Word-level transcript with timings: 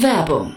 Werbung 0.00 0.56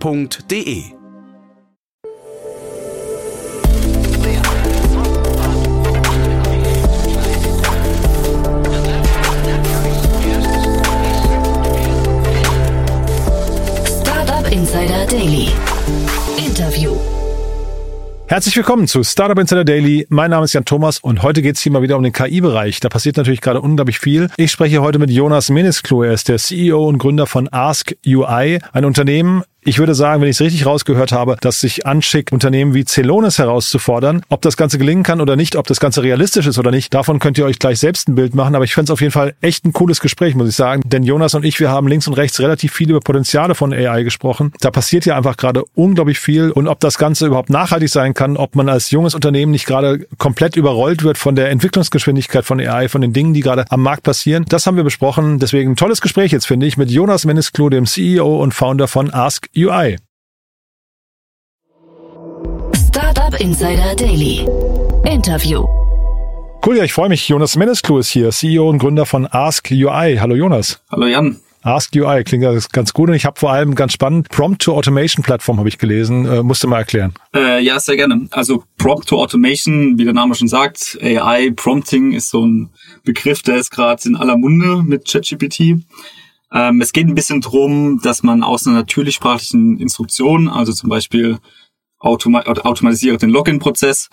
f.de. 0.00 0.84
Startup 14.02 14.52
Insider 14.52 15.06
Daily. 15.06 15.48
Interview. 16.36 16.96
Herzlich 18.28 18.56
willkommen 18.56 18.88
zu 18.88 19.04
Startup 19.04 19.38
Insider 19.38 19.64
Daily. 19.64 20.04
Mein 20.08 20.30
Name 20.30 20.46
ist 20.46 20.52
Jan 20.52 20.64
Thomas 20.64 20.98
und 20.98 21.22
heute 21.22 21.42
geht 21.42 21.54
es 21.54 21.62
hier 21.62 21.70
mal 21.70 21.82
wieder 21.82 21.96
um 21.96 22.02
den 22.02 22.12
KI-Bereich. 22.12 22.80
Da 22.80 22.88
passiert 22.88 23.16
natürlich 23.16 23.40
gerade 23.40 23.60
unglaublich 23.60 24.00
viel. 24.00 24.30
Ich 24.36 24.50
spreche 24.50 24.82
heute 24.82 24.98
mit 24.98 25.10
Jonas 25.10 25.48
Menisklo. 25.48 26.02
Er 26.02 26.12
ist 26.12 26.28
der 26.28 26.38
CEO 26.38 26.88
und 26.88 26.98
Gründer 26.98 27.28
von 27.28 27.48
Ask 27.52 27.94
UI, 28.04 28.58
ein 28.72 28.84
Unternehmen, 28.84 29.44
ich 29.66 29.80
würde 29.80 29.96
sagen, 29.96 30.22
wenn 30.22 30.28
ich 30.28 30.36
es 30.36 30.40
richtig 30.40 30.64
rausgehört 30.64 31.10
habe, 31.10 31.36
dass 31.40 31.60
sich 31.60 31.86
anschickt, 31.86 32.32
Unternehmen 32.32 32.72
wie 32.72 32.84
Celonis 32.84 33.38
herauszufordern. 33.38 34.22
Ob 34.28 34.40
das 34.40 34.56
Ganze 34.56 34.78
gelingen 34.78 35.02
kann 35.02 35.20
oder 35.20 35.34
nicht, 35.34 35.56
ob 35.56 35.66
das 35.66 35.80
Ganze 35.80 36.04
realistisch 36.04 36.46
ist 36.46 36.56
oder 36.56 36.70
nicht, 36.70 36.94
davon 36.94 37.18
könnt 37.18 37.36
ihr 37.36 37.44
euch 37.44 37.58
gleich 37.58 37.80
selbst 37.80 38.08
ein 38.08 38.14
Bild 38.14 38.36
machen. 38.36 38.54
Aber 38.54 38.64
ich 38.64 38.74
fände 38.74 38.84
es 38.84 38.90
auf 38.92 39.00
jeden 39.00 39.12
Fall 39.12 39.34
echt 39.40 39.64
ein 39.64 39.72
cooles 39.72 39.98
Gespräch, 40.00 40.36
muss 40.36 40.48
ich 40.48 40.54
sagen. 40.54 40.82
Denn 40.86 41.02
Jonas 41.02 41.34
und 41.34 41.44
ich, 41.44 41.58
wir 41.58 41.68
haben 41.68 41.88
links 41.88 42.06
und 42.06 42.14
rechts 42.14 42.38
relativ 42.38 42.72
viel 42.72 42.90
über 42.90 43.00
Potenziale 43.00 43.56
von 43.56 43.72
AI 43.72 44.04
gesprochen. 44.04 44.52
Da 44.60 44.70
passiert 44.70 45.04
ja 45.04 45.16
einfach 45.16 45.36
gerade 45.36 45.64
unglaublich 45.74 46.20
viel. 46.20 46.52
Und 46.52 46.68
ob 46.68 46.78
das 46.78 46.96
Ganze 46.96 47.26
überhaupt 47.26 47.50
nachhaltig 47.50 47.88
sein 47.88 48.14
kann, 48.14 48.36
ob 48.36 48.54
man 48.54 48.68
als 48.68 48.92
junges 48.92 49.16
Unternehmen 49.16 49.50
nicht 49.50 49.66
gerade 49.66 50.06
komplett 50.16 50.54
überrollt 50.54 51.02
wird 51.02 51.18
von 51.18 51.34
der 51.34 51.50
Entwicklungsgeschwindigkeit 51.50 52.44
von 52.44 52.60
AI, 52.60 52.88
von 52.88 53.00
den 53.00 53.12
Dingen, 53.12 53.34
die 53.34 53.40
gerade 53.40 53.64
am 53.70 53.82
Markt 53.82 54.04
passieren, 54.04 54.44
das 54.48 54.64
haben 54.68 54.76
wir 54.76 54.84
besprochen. 54.84 55.40
Deswegen 55.40 55.72
ein 55.72 55.76
tolles 55.76 56.00
Gespräch 56.00 56.30
jetzt, 56.30 56.46
finde 56.46 56.66
ich, 56.66 56.76
mit 56.76 56.88
Jonas 56.88 57.24
Menisklo, 57.24 57.68
dem 57.68 57.86
CEO 57.86 58.40
und 58.40 58.54
Founder 58.54 58.86
von 58.86 59.12
Ask 59.12 59.48
UI. 59.56 59.96
Startup 62.74 63.40
Insider 63.40 63.94
Daily. 63.96 64.46
Interview. 65.10 65.64
Cool, 66.64 66.76
ja, 66.76 66.84
ich 66.84 66.92
freue 66.92 67.08
mich. 67.08 67.26
Jonas 67.26 67.56
Menesklu 67.56 67.98
ist 67.98 68.10
hier, 68.10 68.30
CEO 68.32 68.68
und 68.68 68.78
Gründer 68.78 69.06
von 69.06 69.26
Ask 69.26 69.70
UI. 69.70 70.18
Hallo 70.20 70.34
Jonas. 70.34 70.82
Hallo 70.90 71.06
Jan. 71.06 71.38
Ask 71.62 71.96
UI 71.96 72.22
klingt 72.24 72.44
ganz 72.72 72.92
gut 72.92 73.08
und 73.08 73.14
ich 73.14 73.24
habe 73.24 73.40
vor 73.40 73.50
allem 73.50 73.74
ganz 73.74 73.94
spannend 73.94 74.28
Prompt 74.28 74.60
to 74.60 74.74
Automation 74.74 75.24
Plattform 75.24 75.58
habe 75.58 75.70
ich 75.70 75.78
gelesen. 75.78 76.26
Äh, 76.26 76.42
musst 76.42 76.62
du 76.62 76.68
mal 76.68 76.78
erklären. 76.78 77.14
Äh, 77.34 77.62
ja, 77.62 77.80
sehr 77.80 77.96
gerne. 77.96 78.28
Also 78.32 78.64
Prompt 78.76 79.08
to 79.08 79.16
Automation, 79.16 79.96
wie 79.96 80.04
der 80.04 80.12
Name 80.12 80.34
schon 80.34 80.48
sagt, 80.48 80.98
AI 81.00 81.50
Prompting 81.56 82.12
ist 82.12 82.28
so 82.28 82.46
ein 82.46 82.68
Begriff, 83.04 83.40
der 83.40 83.56
ist 83.56 83.70
gerade 83.70 84.06
in 84.06 84.16
aller 84.16 84.36
Munde 84.36 84.82
mit 84.82 85.08
ChatGPT. 85.08 85.76
Ähm, 86.52 86.80
es 86.80 86.92
geht 86.92 87.06
ein 87.06 87.14
bisschen 87.14 87.40
drum, 87.40 88.00
dass 88.02 88.22
man 88.22 88.42
aus 88.42 88.66
einer 88.66 88.76
natürlichsprachlichen 88.76 89.78
Instruktion, 89.78 90.48
also 90.48 90.72
zum 90.72 90.88
Beispiel 90.88 91.38
automa 91.98 92.42
automatisiere 92.42 93.16
den 93.16 93.30
Login-Prozess, 93.30 94.10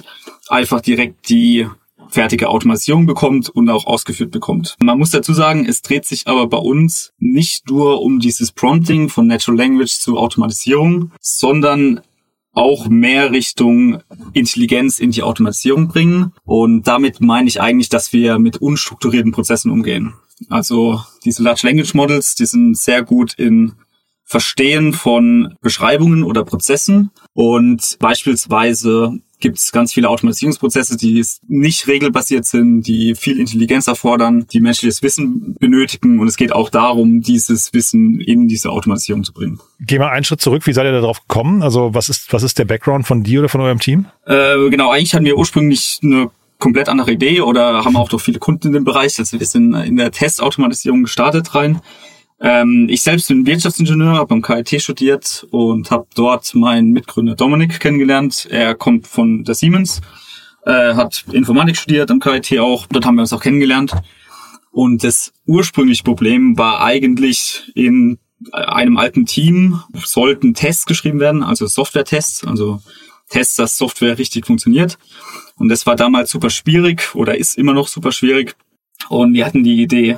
einfach 0.48 0.82
direkt 0.82 1.30
die 1.30 1.68
fertige 2.10 2.50
Automatisierung 2.50 3.06
bekommt 3.06 3.50
und 3.50 3.70
auch 3.70 3.86
ausgeführt 3.86 4.32
bekommt. 4.32 4.76
Man 4.82 5.00
muss 5.00 5.12
dazu 5.12 5.34
sagen, 5.34 5.66
es 5.66 5.82
dreht 5.82 6.06
sich 6.06 6.28
aber 6.28 6.48
bei 6.48 6.58
uns 6.58 7.12
nicht 7.18 7.70
nur 7.70 8.02
um 8.02 8.20
dieses 8.20 8.52
Prompting 8.52 9.10
von 9.10 9.28
Natural 9.28 9.58
Language 9.58 9.92
zu 9.92 10.18
Automatisierung, 10.18 11.12
sondern 11.20 12.02
auch 12.54 12.88
mehr 12.88 13.32
Richtung 13.32 14.02
Intelligenz 14.34 15.00
in 15.00 15.12
die 15.12 15.24
Automatisierung 15.24 15.88
bringen. 15.88 16.34
Und 16.46 16.88
damit 16.88 17.20
meine 17.20 17.48
ich 17.48 17.62
eigentlich, 17.62 17.90
dass 17.90 18.14
wir 18.14 18.40
mit 18.40 18.58
unstrukturierten 18.58 19.32
Prozessen 19.32 19.72
umgehen. 19.72 20.14
Also 20.50 21.02
diese 21.26 21.44
Large 21.44 21.68
Language 21.68 21.94
Models, 21.94 22.36
die 22.36 22.46
sind 22.46 22.78
sehr 22.78 23.04
gut 23.04 23.34
in 23.34 23.74
Verstehen 24.24 24.94
von 24.94 25.56
Beschreibungen 25.62 26.24
oder 26.24 26.46
Prozessen. 26.46 27.12
Und 27.34 27.98
beispielsweise 28.00 29.20
gibt 29.44 29.60
es 29.60 29.72
ganz 29.74 29.94
viele 29.94 30.10
Automatisierungsprozesse, 30.10 30.96
die 30.98 31.24
nicht 31.48 31.88
regelbasiert 31.88 32.46
sind, 32.46 32.84
die 32.88 33.14
viel 33.14 33.40
Intelligenz 33.40 33.88
erfordern, 33.88 34.48
die 34.52 34.62
menschliches 34.62 35.04
Wissen 35.04 35.56
benötigen. 35.60 36.20
Und 36.20 36.28
es 36.28 36.38
geht 36.38 36.54
auch 36.54 36.70
darum, 36.70 37.22
dieses 37.22 37.74
Wissen 37.74 38.22
in 38.22 38.48
diese 38.48 38.70
Automatisierung 38.72 39.26
zu 39.26 39.34
bringen. 39.34 39.60
Geh 39.82 40.00
mal 40.00 40.10
einen 40.10 40.24
Schritt 40.24 40.40
zurück. 40.40 40.66
Wie 40.66 40.72
seid 40.72 40.86
ihr 40.86 40.94
darauf 40.94 41.28
gekommen? 41.28 41.62
Also 41.62 41.94
was 41.94 42.08
ist, 42.08 42.32
was 42.32 42.42
ist 42.42 42.58
der 42.58 42.66
Background 42.66 43.06
von 43.06 43.22
dir 43.24 43.42
oder 43.42 43.50
von 43.50 43.60
eurem 43.60 43.80
Team? 43.80 44.06
Äh, 44.26 44.70
genau, 44.70 44.90
eigentlich 44.92 45.14
hatten 45.14 45.26
wir 45.26 45.38
ursprünglich 45.38 46.00
eine 46.02 46.32
komplett 46.58 46.88
andere 46.88 47.12
Idee 47.12 47.42
oder 47.42 47.84
haben 47.84 47.98
auch 47.98 48.08
doch 48.08 48.22
viele 48.22 48.40
Kunden 48.40 48.68
in 48.68 48.74
dem 48.74 48.86
Bereich. 48.86 49.20
Also 49.20 49.38
wir 49.38 49.46
sind 49.46 49.74
in 49.74 49.98
der 49.98 50.12
Testautomatisierung 50.12 51.04
gestartet 51.04 51.54
rein. 51.54 51.82
Ähm, 52.44 52.88
ich 52.90 53.02
selbst 53.02 53.30
bin 53.30 53.46
Wirtschaftsingenieur, 53.46 54.18
habe 54.18 54.34
am 54.34 54.42
KIT 54.42 54.82
studiert 54.82 55.48
und 55.50 55.90
habe 55.92 56.06
dort 56.14 56.54
meinen 56.56 56.92
Mitgründer 56.92 57.36
Dominik 57.36 57.80
kennengelernt. 57.80 58.48
Er 58.52 58.76
kommt 58.76 59.08
von 59.08 59.46
der 59.46 59.56
Siemens, 59.56 60.02
äh, 60.66 60.94
hat 60.94 61.24
Informatik 61.32 61.78
studiert 61.78 62.12
am 62.12 62.20
KIT 62.20 62.60
auch. 62.60 62.86
Dort 62.88 63.06
haben 63.06 63.16
wir 63.16 63.22
uns 63.22 63.32
auch 63.32 63.42
kennengelernt. 63.42 63.94
Und 64.72 65.06
das 65.06 65.32
ursprüngliche 65.46 66.04
Problem 66.04 66.58
war 66.58 66.84
eigentlich 66.84 67.72
in 67.76 68.20
einem 68.52 68.98
alten 68.98 69.26
Team 69.26 69.80
sollten 70.04 70.54
Tests 70.54 70.86
geschrieben 70.86 71.22
werden, 71.22 71.44
also 71.44 71.66
Software-Tests, 71.66 72.46
also 72.46 72.82
Tests, 73.30 73.56
dass 73.56 73.78
Software 73.78 74.18
richtig 74.18 74.46
funktioniert. 74.46 74.98
Und 75.56 75.70
das 75.70 75.86
war 75.86 75.96
damals 75.96 76.32
super 76.32 76.50
schwierig 76.50 77.16
oder 77.16 77.38
ist 77.38 77.58
immer 77.58 77.74
noch 77.74 77.88
super 77.88 78.12
schwierig. 78.12 78.58
Und 79.08 79.34
wir 79.34 79.46
hatten 79.46 79.64
die 79.64 79.82
Idee, 79.82 80.18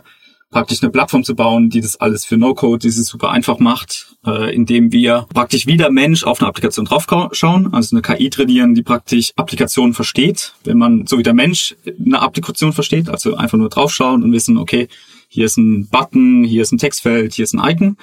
praktisch 0.51 0.81
eine 0.81 0.91
Plattform 0.91 1.23
zu 1.23 1.35
bauen, 1.35 1.69
die 1.69 1.81
das 1.81 1.99
alles 1.99 2.25
für 2.25 2.37
No-Code, 2.37 2.79
die 2.79 2.87
es 2.87 2.95
super 3.07 3.31
einfach 3.31 3.59
macht, 3.59 4.15
äh, 4.25 4.53
indem 4.53 4.91
wir 4.91 5.27
praktisch 5.33 5.67
wie 5.67 5.77
der 5.77 5.91
Mensch 5.91 6.23
auf 6.23 6.39
eine 6.39 6.47
Applikation 6.47 6.85
draufschauen, 6.85 7.73
also 7.73 7.95
eine 7.95 8.01
KI 8.01 8.29
trainieren, 8.29 8.73
die 8.73 8.83
praktisch 8.83 9.31
Applikationen 9.35 9.93
versteht. 9.93 10.53
Wenn 10.63 10.77
man, 10.77 11.07
so 11.07 11.17
wie 11.17 11.23
der 11.23 11.33
Mensch 11.33 11.75
eine 12.03 12.21
Applikation 12.21 12.73
versteht, 12.73 13.09
also 13.09 13.35
einfach 13.35 13.57
nur 13.57 13.69
draufschauen 13.69 14.23
und 14.23 14.31
wissen, 14.31 14.57
okay, 14.57 14.87
hier 15.27 15.45
ist 15.45 15.57
ein 15.57 15.87
Button, 15.89 16.43
hier 16.43 16.61
ist 16.61 16.71
ein 16.71 16.77
Textfeld, 16.77 17.33
hier 17.33 17.43
ist 17.43 17.53
ein 17.53 17.69
Icon 17.69 17.97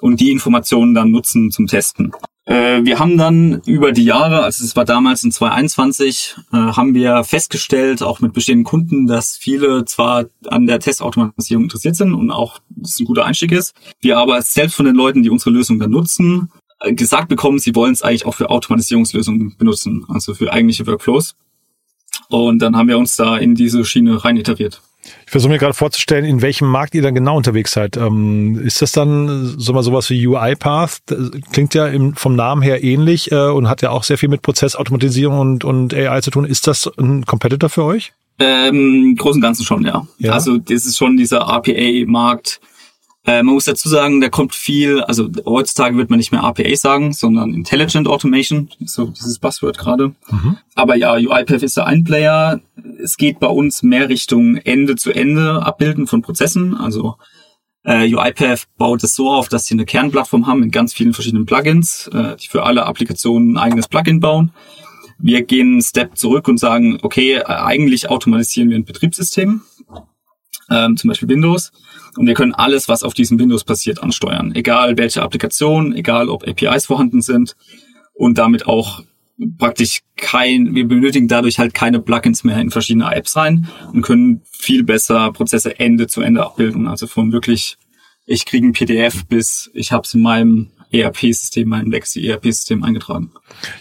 und 0.00 0.20
die 0.20 0.30
Informationen 0.30 0.94
dann 0.94 1.10
nutzen 1.10 1.50
zum 1.50 1.66
Testen. 1.66 2.12
Äh, 2.46 2.84
wir 2.84 3.00
haben 3.00 3.18
dann 3.18 3.60
über 3.66 3.90
die 3.90 4.04
Jahre, 4.04 4.44
also 4.44 4.64
es 4.64 4.76
war 4.76 4.84
damals 4.84 5.24
in 5.24 5.32
2021, 5.32 6.36
äh, 6.52 6.56
haben 6.56 6.94
wir 6.94 7.24
festgestellt, 7.24 8.02
auch 8.02 8.20
mit 8.20 8.32
bestehenden 8.32 8.64
Kunden, 8.64 9.08
dass 9.08 9.36
viele 9.36 9.84
zwar 9.84 10.26
an 10.46 10.66
der 10.66 10.78
Testautomatisierung 10.78 11.64
interessiert 11.64 11.96
sind 11.96 12.14
und 12.14 12.30
auch 12.30 12.60
das 12.70 13.00
ein 13.00 13.04
guter 13.04 13.24
Einstieg 13.24 13.50
ist, 13.50 13.74
wir 14.00 14.18
aber 14.18 14.40
selbst 14.42 14.76
von 14.76 14.86
den 14.86 14.94
Leuten, 14.94 15.24
die 15.24 15.30
unsere 15.30 15.50
Lösung 15.50 15.80
dann 15.80 15.90
nutzen, 15.90 16.52
äh, 16.80 16.94
gesagt 16.94 17.28
bekommen, 17.28 17.58
sie 17.58 17.74
wollen 17.74 17.92
es 17.92 18.02
eigentlich 18.02 18.26
auch 18.26 18.34
für 18.34 18.48
Automatisierungslösungen 18.48 19.56
benutzen, 19.58 20.04
also 20.08 20.32
für 20.32 20.52
eigentliche 20.52 20.86
Workflows. 20.86 21.34
Und 22.28 22.60
dann 22.60 22.76
haben 22.76 22.88
wir 22.88 22.98
uns 22.98 23.16
da 23.16 23.36
in 23.36 23.56
diese 23.56 23.84
Schiene 23.84 24.24
rein 24.24 24.36
iteriert. 24.36 24.82
Ich 25.24 25.30
versuche 25.30 25.50
mir 25.50 25.58
gerade 25.58 25.74
vorzustellen, 25.74 26.24
in 26.24 26.42
welchem 26.42 26.68
Markt 26.68 26.94
ihr 26.94 27.02
dann 27.02 27.14
genau 27.14 27.36
unterwegs 27.36 27.72
seid. 27.72 27.96
Ähm, 27.96 28.60
ist 28.64 28.82
das 28.82 28.92
dann 28.92 29.54
so 29.58 29.72
mal 29.72 29.82
sowas 29.82 30.10
wie 30.10 30.26
UiPath? 30.26 31.00
Klingt 31.52 31.74
ja 31.74 31.86
im, 31.86 32.14
vom 32.14 32.36
Namen 32.36 32.62
her 32.62 32.82
ähnlich 32.84 33.32
äh, 33.32 33.48
und 33.48 33.68
hat 33.68 33.82
ja 33.82 33.90
auch 33.90 34.04
sehr 34.04 34.18
viel 34.18 34.28
mit 34.28 34.42
Prozessautomatisierung 34.42 35.38
und, 35.38 35.64
und 35.64 35.94
AI 35.94 36.20
zu 36.20 36.30
tun. 36.30 36.44
Ist 36.44 36.66
das 36.66 36.90
ein 36.98 37.24
Competitor 37.26 37.68
für 37.68 37.84
euch? 37.84 38.12
Ähm, 38.38 39.04
Im 39.10 39.16
Großen 39.16 39.38
und 39.38 39.42
Ganzen 39.42 39.64
schon, 39.64 39.84
ja. 39.84 40.06
ja. 40.18 40.32
Also 40.32 40.58
das 40.58 40.84
ist 40.84 40.98
schon 40.98 41.16
dieser 41.16 41.40
RPA-Markt, 41.40 42.60
äh, 43.26 43.42
man 43.42 43.54
muss 43.54 43.64
dazu 43.64 43.88
sagen, 43.88 44.20
da 44.20 44.28
kommt 44.28 44.54
viel, 44.54 45.00
also 45.02 45.28
heutzutage 45.44 45.96
wird 45.96 46.10
man 46.10 46.18
nicht 46.18 46.30
mehr 46.30 46.42
RPA 46.42 46.76
sagen, 46.76 47.12
sondern 47.12 47.54
Intelligent 47.54 48.06
Automation, 48.06 48.70
so 48.84 49.06
dieses 49.06 49.40
Buzzword 49.40 49.78
gerade. 49.78 50.14
Mhm. 50.30 50.58
Aber 50.76 50.94
ja, 50.94 51.14
UiPath 51.14 51.64
ist 51.64 51.76
der 51.76 51.86
ein 51.86 52.04
Player. 52.04 52.60
Es 53.02 53.16
geht 53.16 53.40
bei 53.40 53.48
uns 53.48 53.82
mehr 53.82 54.08
Richtung 54.08 54.56
Ende-zu-Ende 54.56 55.66
Abbilden 55.66 56.06
von 56.06 56.22
Prozessen. 56.22 56.76
Also 56.76 57.16
äh, 57.82 58.14
UiPath 58.14 58.68
baut 58.78 59.02
es 59.02 59.16
so 59.16 59.28
auf, 59.30 59.48
dass 59.48 59.66
sie 59.66 59.74
eine 59.74 59.86
Kernplattform 59.86 60.46
haben 60.46 60.60
mit 60.60 60.70
ganz 60.70 60.94
vielen 60.94 61.12
verschiedenen 61.12 61.46
Plugins, 61.46 62.08
äh, 62.12 62.36
die 62.36 62.46
für 62.46 62.62
alle 62.62 62.86
Applikationen 62.86 63.56
ein 63.56 63.58
eigenes 63.58 63.88
Plugin 63.88 64.20
bauen. 64.20 64.52
Wir 65.18 65.42
gehen 65.42 65.72
einen 65.72 65.82
Step 65.82 66.16
zurück 66.16 66.46
und 66.46 66.60
sagen, 66.60 66.98
okay, 67.02 67.34
äh, 67.34 67.44
eigentlich 67.44 68.08
automatisieren 68.08 68.70
wir 68.70 68.76
ein 68.76 68.84
Betriebssystem 68.84 69.62
ähm, 70.70 70.96
zum 70.96 71.08
Beispiel 71.08 71.28
Windows. 71.28 71.72
Und 72.16 72.26
wir 72.26 72.34
können 72.34 72.54
alles, 72.54 72.88
was 72.88 73.02
auf 73.02 73.14
diesem 73.14 73.38
Windows 73.38 73.64
passiert, 73.64 74.02
ansteuern. 74.02 74.54
Egal 74.54 74.96
welche 74.96 75.22
Applikation, 75.22 75.94
egal 75.94 76.28
ob 76.28 76.46
APIs 76.46 76.86
vorhanden 76.86 77.20
sind 77.20 77.56
und 78.14 78.38
damit 78.38 78.66
auch 78.66 79.02
praktisch 79.58 80.00
kein, 80.16 80.74
wir 80.74 80.88
benötigen 80.88 81.28
dadurch 81.28 81.58
halt 81.58 81.74
keine 81.74 82.00
Plugins 82.00 82.42
mehr 82.42 82.58
in 82.58 82.70
verschiedene 82.70 83.14
Apps 83.14 83.36
rein 83.36 83.68
und 83.92 84.02
können 84.02 84.42
viel 84.50 84.82
besser 84.82 85.30
Prozesse 85.32 85.78
Ende 85.78 86.06
zu 86.06 86.22
Ende 86.22 86.44
abbilden. 86.44 86.86
Also 86.86 87.06
von 87.06 87.32
wirklich, 87.32 87.76
ich 88.24 88.46
kriege 88.46 88.66
ein 88.66 88.72
PDF 88.72 89.26
bis 89.26 89.70
ich 89.74 89.92
habe 89.92 90.04
es 90.04 90.14
in 90.14 90.22
meinem 90.22 90.70
ERP-System, 90.90 91.68
meinem 91.68 91.90
Legacy 91.90 92.26
ERP-System 92.26 92.82
eingetragen. 92.82 93.32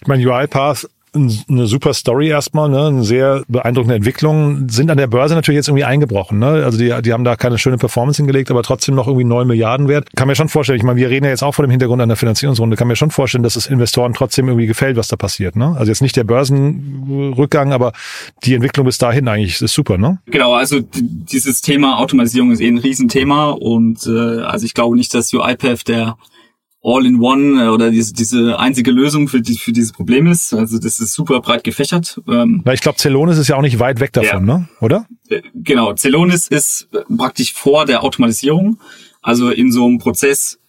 Ich 0.02 0.08
meine, 0.08 0.28
UiPath 0.28 0.90
eine 1.16 1.68
super 1.68 1.94
Story 1.94 2.30
erstmal, 2.30 2.70
ne? 2.70 2.88
eine 2.88 3.04
sehr 3.04 3.44
beeindruckende 3.48 3.96
Entwicklung. 3.96 4.68
Sind 4.70 4.92
an 4.92 4.98
der 4.98 5.08
Börse 5.08 5.36
natürlich 5.36 5.58
jetzt 5.58 5.68
irgendwie 5.68 5.86
eingebrochen. 5.86 6.40
Ne? 6.40 6.48
Also 6.48 6.78
die, 6.78 6.94
die 7.02 7.14
haben 7.14 7.24
da 7.24 7.36
keine 7.36 7.58
schöne 7.58 7.78
Performance 7.78 8.18
hingelegt, 8.18 8.52
aber 8.52 8.64
trotzdem 8.64 8.96
noch 8.96 9.08
irgendwie 9.08 9.26
neun 9.26 9.48
Milliarden 9.48 9.88
wert. 9.88 10.10
Kann 10.16 10.28
mir 10.28 10.36
schon 10.36 10.50
vorstellen, 10.50 10.78
ich 10.78 10.84
meine, 10.84 11.00
wir 11.00 11.10
reden 11.10 11.26
ja 11.26 11.32
jetzt 11.32 11.44
auch 11.44 11.54
vor 11.54 11.66
dem 11.66 11.72
Hintergrund 11.72 12.02
einer 12.02 12.16
Finanzierungsrunde, 12.16 12.76
kann 12.76 12.88
mir 12.88 12.96
schon 12.96 13.12
vorstellen, 13.12 13.44
dass 13.44 13.56
es 13.56 13.68
Investoren 13.68 14.14
trotzdem 14.14 14.48
irgendwie 14.48 14.68
gefällt, 14.68 14.98
was 14.98 15.08
da 15.08 15.16
passiert. 15.16 15.56
Ne? 15.56 15.76
Also 15.78 15.92
jetzt 15.92 16.02
nicht 16.02 16.16
der 16.16 16.24
Börsenrückgang, 16.26 17.74
aber 17.74 17.94
die 18.44 18.54
Entwicklung 18.54 18.86
bis 18.86 18.98
dahin 18.98 19.28
eigentlich 19.28 19.62
ist 19.62 19.74
super, 19.74 19.98
ne? 19.98 20.20
Genau, 20.26 20.54
also 20.54 20.80
dieses 20.94 21.62
Thema 21.62 22.00
Automatisierung 22.00 22.52
ist 22.52 22.62
eh 22.62 22.68
ein 22.68 22.78
Riesenthema 22.78 23.52
und 23.52 24.06
äh, 24.08 24.42
also 24.42 24.66
ich 24.66 24.74
glaube 24.74 24.96
nicht, 24.96 25.14
dass 25.14 25.34
UiPath 25.34 25.88
der 25.88 26.18
All-in-One 26.86 27.64
äh, 27.64 27.68
oder 27.70 27.90
diese, 27.90 28.14
diese 28.14 28.60
einzige 28.60 28.92
Lösung 28.92 29.28
für, 29.28 29.42
die, 29.42 29.58
für 29.58 29.72
dieses 29.72 29.92
Problem 29.92 30.28
ist. 30.28 30.54
Also 30.54 30.78
das 30.78 31.00
ist 31.00 31.14
super 31.14 31.42
breit 31.42 31.64
gefächert. 31.64 32.22
Ähm, 32.28 32.64
ich 32.72 32.82
glaube, 32.82 33.00
Celonis 33.00 33.38
ist 33.38 33.48
ja 33.48 33.56
auch 33.58 33.62
nicht 33.62 33.80
weit 33.80 34.00
weg 34.00 34.14
davon, 34.14 34.48
ja. 34.48 34.58
ne? 34.58 34.70
oder? 34.82 35.08
Äh, 35.30 35.42
genau, 35.56 35.96
Celonis 35.96 36.48
ist 36.48 36.88
praktisch 37.18 37.54
vor 37.54 37.86
der 37.86 38.04
Automatisierung. 38.04 38.80
Also 39.22 39.50
in 39.50 39.72
so 39.72 39.86
einem 39.86 39.98
Prozess 39.98 40.60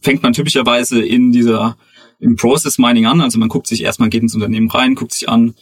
fängt 0.00 0.22
man 0.22 0.32
typischerweise 0.32 1.04
in 1.04 1.30
dieser 1.32 1.76
im 2.20 2.36
Process 2.36 2.78
Mining 2.78 3.06
an. 3.06 3.20
Also 3.20 3.38
man 3.38 3.48
guckt 3.48 3.66
sich 3.66 3.82
erstmal, 3.82 4.08
geht 4.08 4.22
ins 4.22 4.34
Unternehmen 4.34 4.70
rein, 4.70 4.94
guckt 4.94 5.12
sich 5.12 5.28
an, 5.28 5.54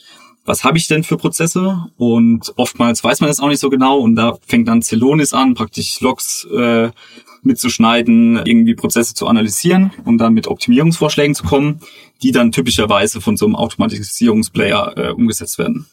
was 0.45 0.63
habe 0.63 0.79
ich 0.79 0.87
denn 0.87 1.03
für 1.03 1.17
Prozesse? 1.17 1.87
Und 1.97 2.53
oftmals 2.57 3.03
weiß 3.03 3.21
man 3.21 3.29
das 3.29 3.41
auch 3.41 3.49
nicht 3.49 3.59
so 3.59 3.69
genau. 3.69 3.99
Und 3.99 4.15
da 4.15 4.39
fängt 4.47 4.69
dann 4.69 4.81
Celonis 4.81 5.35
an, 5.35 5.55
praktisch 5.55 6.01
Logs 6.01 6.47
äh, 6.57 6.91
mitzuschneiden, 7.47 8.43
irgendwie 8.45 8.75
Prozesse 8.75 9.15
zu 9.15 9.27
analysieren 9.27 9.93
und 10.05 10.19
dann 10.19 10.35
mit 10.35 10.47
Optimierungsvorschlägen 10.49 11.35
zu 11.35 11.45
kommen, 11.45 11.81
die 12.23 12.33
dann 12.33 12.53
typischerweise 12.53 13.21
von 13.21 13.37
so 13.37 13.47
einem 13.47 13.57
Automatisierungsplayer 13.57 14.95
äh, 14.97 15.09
umgesetzt 15.11 15.59
werden. 15.59 15.87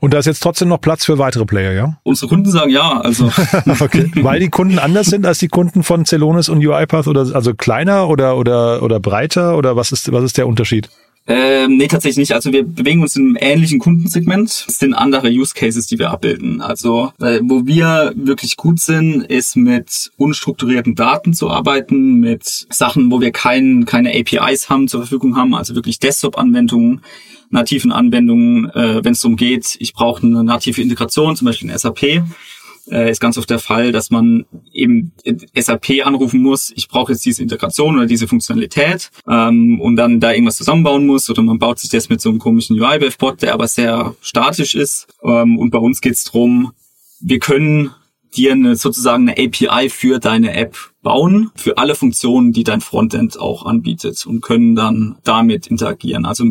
Und 0.00 0.12
da 0.12 0.18
ist 0.18 0.26
jetzt 0.26 0.42
trotzdem 0.42 0.68
noch 0.68 0.80
Platz 0.80 1.04
für 1.04 1.18
weitere 1.18 1.44
Player, 1.44 1.72
ja? 1.72 1.98
Unsere 2.02 2.28
Kunden 2.28 2.50
sagen 2.50 2.70
ja, 2.70 3.00
also. 3.00 3.26
okay. 3.80 4.10
Weil 4.16 4.40
die 4.40 4.48
Kunden 4.48 4.78
anders 4.78 5.06
sind 5.06 5.24
als 5.24 5.38
die 5.38 5.48
Kunden 5.48 5.82
von 5.82 6.04
Celonis 6.04 6.48
und 6.48 6.64
UiPath 6.64 7.06
oder 7.06 7.26
also 7.34 7.54
kleiner 7.54 8.08
oder 8.08 8.36
oder 8.36 8.82
oder 8.82 9.00
breiter 9.00 9.56
oder 9.56 9.76
was 9.76 9.92
ist 9.92 10.12
was 10.12 10.24
ist 10.24 10.38
der 10.38 10.46
Unterschied? 10.46 10.88
Ähm, 11.28 11.76
nee, 11.76 11.86
tatsächlich 11.86 12.18
nicht. 12.18 12.32
Also 12.32 12.52
wir 12.52 12.64
bewegen 12.64 13.00
uns 13.00 13.14
in 13.14 13.26
einem 13.26 13.38
ähnlichen 13.40 13.78
Kundensegment. 13.78 14.66
Es 14.66 14.78
sind 14.78 14.92
andere 14.92 15.28
Use 15.28 15.54
Cases, 15.54 15.86
die 15.86 15.98
wir 15.98 16.10
abbilden. 16.10 16.60
Also 16.60 17.12
äh, 17.20 17.38
wo 17.42 17.64
wir 17.64 18.12
wirklich 18.16 18.56
gut 18.56 18.80
sind, 18.80 19.22
ist 19.22 19.54
mit 19.54 20.10
unstrukturierten 20.16 20.96
Daten 20.96 21.32
zu 21.32 21.48
arbeiten, 21.48 22.18
mit 22.18 22.66
Sachen, 22.70 23.10
wo 23.12 23.20
wir 23.20 23.30
kein, 23.30 23.84
keine 23.84 24.10
APIs 24.10 24.68
haben, 24.68 24.88
zur 24.88 25.02
Verfügung 25.02 25.36
haben, 25.36 25.54
also 25.54 25.76
wirklich 25.76 26.00
Desktop-Anwendungen, 26.00 27.02
nativen 27.50 27.92
Anwendungen, 27.92 28.70
äh, 28.70 29.04
wenn 29.04 29.12
es 29.12 29.20
darum 29.20 29.36
geht, 29.36 29.76
ich 29.78 29.92
brauche 29.92 30.26
eine 30.26 30.42
native 30.42 30.82
Integration, 30.82 31.36
zum 31.36 31.46
Beispiel 31.46 31.70
in 31.70 31.78
SAP 31.78 32.24
äh, 32.90 33.10
ist 33.10 33.20
ganz 33.20 33.38
oft 33.38 33.48
der 33.48 33.58
Fall, 33.58 33.92
dass 33.92 34.10
man 34.10 34.44
eben 34.72 35.12
SAP 35.54 36.04
anrufen 36.04 36.42
muss, 36.42 36.72
ich 36.74 36.88
brauche 36.88 37.12
jetzt 37.12 37.24
diese 37.24 37.42
Integration 37.42 37.96
oder 37.96 38.06
diese 38.06 38.28
Funktionalität 38.28 39.10
ähm, 39.28 39.80
und 39.80 39.96
dann 39.96 40.20
da 40.20 40.32
irgendwas 40.32 40.56
zusammenbauen 40.56 41.06
muss 41.06 41.30
oder 41.30 41.42
man 41.42 41.58
baut 41.58 41.78
sich 41.78 41.90
das 41.90 42.08
mit 42.08 42.20
so 42.20 42.28
einem 42.28 42.38
komischen 42.38 42.80
UI-Bot, 42.80 43.42
der 43.42 43.54
aber 43.54 43.68
sehr 43.68 44.14
statisch 44.20 44.74
ist. 44.74 45.06
Ähm, 45.22 45.58
und 45.58 45.70
bei 45.70 45.78
uns 45.78 46.00
geht 46.00 46.14
es 46.14 46.24
darum, 46.24 46.72
wir 47.20 47.38
können 47.38 47.90
dir 48.34 48.52
eine, 48.52 48.76
sozusagen 48.76 49.28
eine 49.28 49.38
API 49.38 49.88
für 49.90 50.18
deine 50.18 50.54
App 50.54 50.76
bauen, 51.02 51.50
für 51.54 51.78
alle 51.78 51.94
Funktionen, 51.94 52.52
die 52.52 52.64
dein 52.64 52.80
Frontend 52.80 53.38
auch 53.38 53.66
anbietet 53.66 54.24
und 54.26 54.40
können 54.40 54.74
dann 54.74 55.18
damit 55.24 55.66
interagieren. 55.66 56.24
Also 56.24 56.44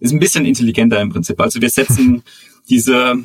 ist 0.00 0.12
ein 0.12 0.18
bisschen 0.18 0.44
intelligenter 0.44 1.00
im 1.00 1.10
Prinzip. 1.10 1.40
Also 1.40 1.60
wir 1.60 1.70
setzen 1.70 2.22
diese 2.68 3.22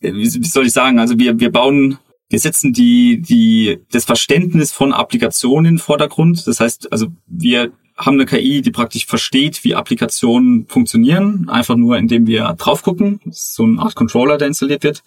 wie 0.00 0.26
soll 0.26 0.66
ich 0.66 0.72
sagen, 0.72 0.98
also 0.98 1.18
wir, 1.18 1.38
wir 1.38 1.52
bauen, 1.52 1.98
wir 2.28 2.38
setzen 2.38 2.72
die, 2.72 3.20
die, 3.20 3.78
das 3.92 4.04
Verständnis 4.04 4.72
von 4.72 4.92
Applikationen 4.92 5.66
in 5.66 5.74
den 5.74 5.78
Vordergrund. 5.78 6.46
Das 6.46 6.60
heißt, 6.60 6.92
also 6.92 7.08
wir 7.26 7.72
haben 7.96 8.14
eine 8.14 8.26
KI, 8.26 8.62
die 8.62 8.70
praktisch 8.70 9.04
versteht, 9.04 9.62
wie 9.62 9.74
Applikationen 9.74 10.66
funktionieren, 10.66 11.48
einfach 11.48 11.76
nur 11.76 11.98
indem 11.98 12.26
wir 12.26 12.54
drauf 12.56 12.82
gucken. 12.82 13.20
So 13.30 13.64
eine 13.64 13.80
Art 13.80 13.94
Controller, 13.94 14.38
der 14.38 14.48
installiert 14.48 14.84
wird, 14.84 15.02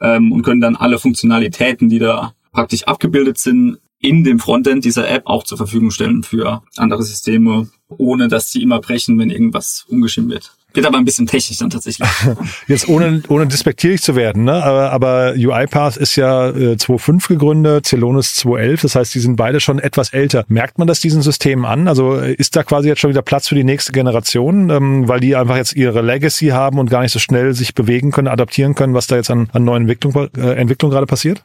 ähm, 0.00 0.32
und 0.32 0.42
können 0.42 0.60
dann 0.60 0.76
alle 0.76 0.98
Funktionalitäten, 0.98 1.88
die 1.88 1.98
da 1.98 2.34
praktisch 2.52 2.84
abgebildet 2.84 3.38
sind, 3.38 3.78
in 4.00 4.24
dem 4.24 4.38
Frontend 4.38 4.84
dieser 4.84 5.08
App 5.08 5.22
auch 5.26 5.42
zur 5.42 5.58
Verfügung 5.58 5.90
stellen 5.90 6.22
für 6.22 6.62
andere 6.76 7.02
Systeme, 7.02 7.68
ohne 7.88 8.28
dass 8.28 8.52
sie 8.52 8.62
immer 8.62 8.80
brechen, 8.80 9.18
wenn 9.18 9.30
irgendwas 9.30 9.86
umgeschrieben 9.88 10.30
wird. 10.30 10.57
Wird 10.74 10.84
aber 10.84 10.98
ein 10.98 11.04
bisschen 11.04 11.26
technisch 11.26 11.58
dann 11.58 11.70
tatsächlich. 11.70 12.06
Jetzt 12.66 12.88
ohne, 12.88 13.22
ohne 13.28 13.46
despektierlich 13.46 14.02
zu 14.02 14.16
werden, 14.16 14.44
ne? 14.44 14.62
aber, 14.62 14.92
aber 14.92 15.32
UiPath 15.32 15.96
ist 15.96 16.16
ja 16.16 16.48
äh, 16.50 16.74
2.5 16.74 17.28
gegründet, 17.28 17.86
Celonis 17.86 18.36
2.11, 18.44 18.82
das 18.82 18.94
heißt, 18.94 19.14
die 19.14 19.20
sind 19.20 19.36
beide 19.36 19.60
schon 19.60 19.78
etwas 19.78 20.12
älter. 20.12 20.44
Merkt 20.48 20.78
man 20.78 20.86
das 20.86 21.00
diesen 21.00 21.22
Systemen 21.22 21.64
an? 21.64 21.88
Also 21.88 22.16
äh, 22.16 22.34
ist 22.34 22.54
da 22.54 22.64
quasi 22.64 22.88
jetzt 22.88 23.00
schon 23.00 23.10
wieder 23.10 23.22
Platz 23.22 23.48
für 23.48 23.54
die 23.54 23.64
nächste 23.64 23.92
Generation, 23.92 24.68
ähm, 24.68 25.08
weil 25.08 25.20
die 25.20 25.36
einfach 25.36 25.56
jetzt 25.56 25.74
ihre 25.74 26.02
Legacy 26.02 26.48
haben 26.48 26.78
und 26.78 26.90
gar 26.90 27.00
nicht 27.00 27.12
so 27.12 27.18
schnell 27.18 27.54
sich 27.54 27.74
bewegen 27.74 28.10
können, 28.10 28.28
adaptieren 28.28 28.74
können, 28.74 28.92
was 28.92 29.06
da 29.06 29.16
jetzt 29.16 29.30
an, 29.30 29.48
an 29.54 29.64
neuen 29.64 29.82
Entwicklung, 29.82 30.28
äh, 30.36 30.52
Entwicklung 30.52 30.90
gerade 30.90 31.06
passiert? 31.06 31.42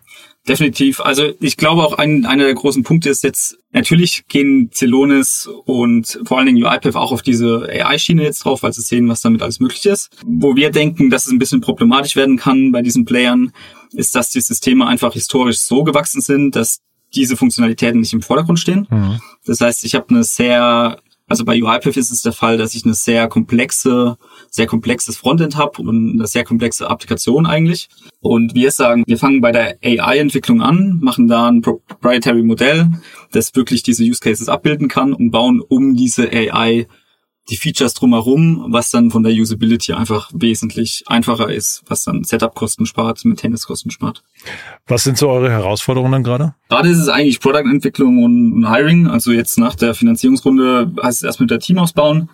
Definitiv. 0.47 0.99
Also 0.99 1.31
ich 1.39 1.55
glaube 1.55 1.83
auch 1.83 1.93
ein, 1.93 2.25
einer 2.25 2.43
der 2.43 2.53
großen 2.53 2.83
Punkte 2.83 3.09
ist 3.09 3.23
jetzt, 3.23 3.57
natürlich 3.71 4.27
gehen 4.27 4.69
Celonis 4.73 5.49
und 5.65 6.19
vor 6.25 6.37
allen 6.37 6.47
Dingen 6.47 6.63
UiPath 6.63 6.97
auch 6.97 7.13
auf 7.13 7.21
diese 7.21 7.67
AI-Schiene 7.69 8.23
jetzt 8.23 8.43
drauf, 8.43 8.61
weil 8.61 8.73
sie 8.73 8.81
sehen, 8.81 9.07
was 9.07 9.21
damit 9.21 9.41
alles 9.41 9.61
möglich 9.61 9.85
ist. 9.85 10.09
Wo 10.25 10.57
wir 10.57 10.69
denken, 10.69 11.09
dass 11.09 11.27
es 11.27 11.31
ein 11.31 11.39
bisschen 11.39 11.61
problematisch 11.61 12.17
werden 12.17 12.37
kann 12.37 12.73
bei 12.73 12.81
diesen 12.81 13.05
Playern, 13.05 13.53
ist, 13.93 14.15
dass 14.15 14.31
die 14.31 14.41
Systeme 14.41 14.85
einfach 14.85 15.13
historisch 15.13 15.59
so 15.59 15.83
gewachsen 15.83 16.19
sind, 16.19 16.57
dass 16.57 16.79
diese 17.15 17.37
Funktionalitäten 17.37 18.01
nicht 18.01 18.13
im 18.13 18.21
Vordergrund 18.21 18.59
stehen. 18.59 18.87
Mhm. 18.89 19.21
Das 19.45 19.62
heißt, 19.62 19.85
ich 19.85 19.95
habe 19.95 20.09
eine 20.09 20.23
sehr 20.23 21.00
also 21.33 21.45
bei 21.45 21.63
UiPath 21.63 21.97
ist 21.97 22.11
es 22.11 22.21
der 22.21 22.31
Fall, 22.31 22.59
dass 22.59 22.75
ich 22.75 22.85
eine 22.85 22.93
sehr 22.93 23.27
komplexe, 23.27 24.19
sehr 24.51 24.67
komplexes 24.67 25.17
Frontend 25.17 25.57
habe 25.57 25.81
und 25.81 26.13
eine 26.13 26.27
sehr 26.27 26.43
komplexe 26.43 26.87
Applikation 26.87 27.47
eigentlich. 27.47 27.89
Und 28.21 28.53
wir 28.53 28.69
sagen, 28.69 29.03
wir 29.07 29.17
fangen 29.17 29.41
bei 29.41 29.51
der 29.51 29.79
AI-Entwicklung 29.83 30.61
an, 30.61 30.99
machen 31.01 31.27
da 31.27 31.47
ein 31.47 31.63
Proprietary 31.63 32.43
Modell, 32.43 32.87
das 33.31 33.55
wirklich 33.55 33.81
diese 33.81 34.03
Use 34.03 34.19
Cases 34.19 34.47
abbilden 34.47 34.89
kann 34.89 35.11
und 35.11 35.31
bauen 35.31 35.59
um 35.59 35.95
diese 35.95 36.29
AI 36.31 36.85
die 37.50 37.57
Features 37.57 37.93
drumherum, 37.93 38.67
was 38.69 38.89
dann 38.91 39.12
von 39.12 39.23
der 39.23 39.33
Usability 39.33 39.93
einfach 39.93 40.29
wesentlich 40.33 41.03
einfacher 41.07 41.51
ist, 41.51 41.83
was 41.88 42.03
dann 42.03 42.23
Setup-Kosten 42.23 42.85
spart, 42.85 43.25
Maintenance-Kosten 43.25 43.91
spart. 43.91 44.23
Was 44.88 45.03
sind 45.03 45.17
so 45.17 45.29
eure 45.29 45.50
Herausforderungen 45.50 46.12
dann 46.12 46.23
gerade? 46.23 46.55
Gerade 46.69 46.89
ist 46.89 47.00
es 47.00 47.09
eigentlich 47.09 47.39
Product-Entwicklung 47.41 48.23
und 48.23 48.71
Hiring. 48.71 49.07
Also 49.07 49.31
jetzt 49.31 49.57
nach 49.57 49.75
der 49.75 49.93
Finanzierungsrunde 49.93 50.93
heißt 51.01 51.17
es 51.17 51.23
erst 51.23 51.41
mit 51.41 51.51
der 51.51 51.59
Team 51.59 51.79
ausbauen. 51.79 52.29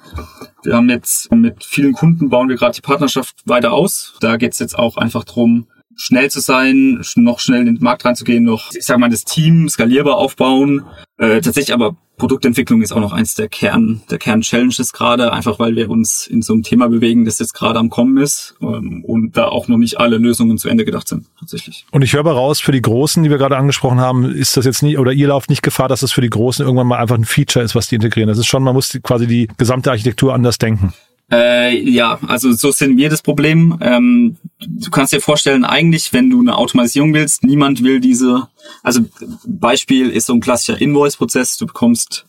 Wir 0.64 0.76
haben 0.76 0.90
jetzt 0.90 1.32
mit 1.32 1.64
vielen 1.64 1.94
Kunden 1.94 2.30
bauen 2.30 2.50
wir 2.50 2.56
gerade 2.56 2.76
die 2.76 2.82
Partnerschaft 2.82 3.36
weiter 3.46 3.74
aus. 3.74 4.16
Da 4.20 4.38
geht 4.38 4.54
es 4.54 4.60
jetzt 4.60 4.78
auch 4.78 4.98
einfach 4.98 5.24
drum, 5.24 5.68
schnell 6.00 6.32
zu 6.32 6.40
sein, 6.40 7.04
noch 7.16 7.40
schnell 7.40 7.60
in 7.60 7.76
den 7.76 7.84
Markt 7.84 8.06
reinzugehen, 8.06 8.44
noch, 8.44 8.72
ich 8.74 8.86
sag 8.86 8.98
mal, 9.00 9.10
das 9.10 9.26
Team 9.26 9.68
skalierbar 9.68 10.16
aufbauen. 10.16 10.86
Äh, 11.18 11.42
tatsächlich 11.42 11.74
aber 11.74 11.98
Produktentwicklung 12.18 12.82
ist 12.82 12.94
auch 12.94 13.02
noch 13.02 13.12
eins 13.12 13.36
der 13.36 13.50
Kern, 13.50 14.02
der 14.10 14.18
Kern-Challenges 14.18 14.94
gerade, 14.94 15.34
einfach 15.34 15.60
weil 15.60 15.76
wir 15.76 15.90
uns 15.90 16.26
in 16.26 16.42
so 16.42 16.54
einem 16.54 16.64
Thema 16.64 16.88
bewegen, 16.88 17.26
das 17.26 17.40
jetzt 17.40 17.54
gerade 17.54 17.80
am 17.80 17.90
Kommen 17.90 18.18
ist 18.18 18.56
ähm, 18.62 19.04
und 19.06 19.36
da 19.36 19.48
auch 19.48 19.68
noch 19.68 19.78
nicht 19.78 20.00
alle 20.00 20.18
Lösungen 20.18 20.58
zu 20.58 20.70
Ende 20.70 20.86
gedacht 20.86 21.08
sind, 21.08 21.26
tatsächlich. 21.38 21.86
Und 21.92 22.02
ich 22.02 22.14
höre 22.14 22.22
aber 22.22 22.34
raus, 22.34 22.62
für 22.62 22.72
die 22.72 22.82
Großen, 22.82 23.22
die 23.22 23.30
wir 23.30 23.38
gerade 23.38 23.58
angesprochen 23.58 24.00
haben, 24.00 24.26
ist 24.26 24.56
das 24.56 24.66
jetzt 24.66 24.84
nicht, 24.84 25.00
oder 25.00 25.12
ihr 25.12 25.28
lauft 25.28 25.50
nicht 25.50 25.64
Gefahr, 25.64 25.90
dass 25.90 26.02
es 26.02 26.14
für 26.14 26.22
die 26.22 26.30
Großen 26.30 26.64
irgendwann 26.64 26.88
mal 26.88 27.00
einfach 27.00 27.16
ein 27.16 27.26
Feature 27.26 27.64
ist, 27.64 27.76
was 27.76 27.88
die 27.88 27.96
integrieren. 27.96 28.30
Das 28.30 28.38
ist 28.38 28.48
schon, 28.48 28.64
man 28.64 28.74
muss 28.74 28.98
quasi 29.04 29.28
die 29.28 29.50
gesamte 29.58 29.92
Architektur 29.92 30.34
anders 30.34 30.58
denken. 30.58 30.94
Äh, 31.32 31.78
ja, 31.90 32.20
also 32.28 32.52
so 32.54 32.72
sind 32.72 32.98
wir 32.98 33.10
das 33.10 33.22
Problem. 33.22 33.78
Ähm, 33.82 34.38
du 34.60 34.90
kannst 34.90 35.14
dir 35.14 35.22
vorstellen, 35.22 35.64
eigentlich, 35.64 36.12
wenn 36.12 36.30
du 36.30 36.40
eine 36.40 36.58
Automatisierung 36.58 37.14
willst, 37.14 37.44
niemand 37.44 37.84
will 37.84 38.00
diese, 38.00 38.48
also 38.82 39.02
Beispiel 39.48 40.10
ist 40.10 40.26
so 40.26 40.34
ein 40.34 40.40
klassischer 40.40 40.82
Invoice-Prozess. 40.82 41.58
Du 41.58 41.68
bekommst 41.68 42.26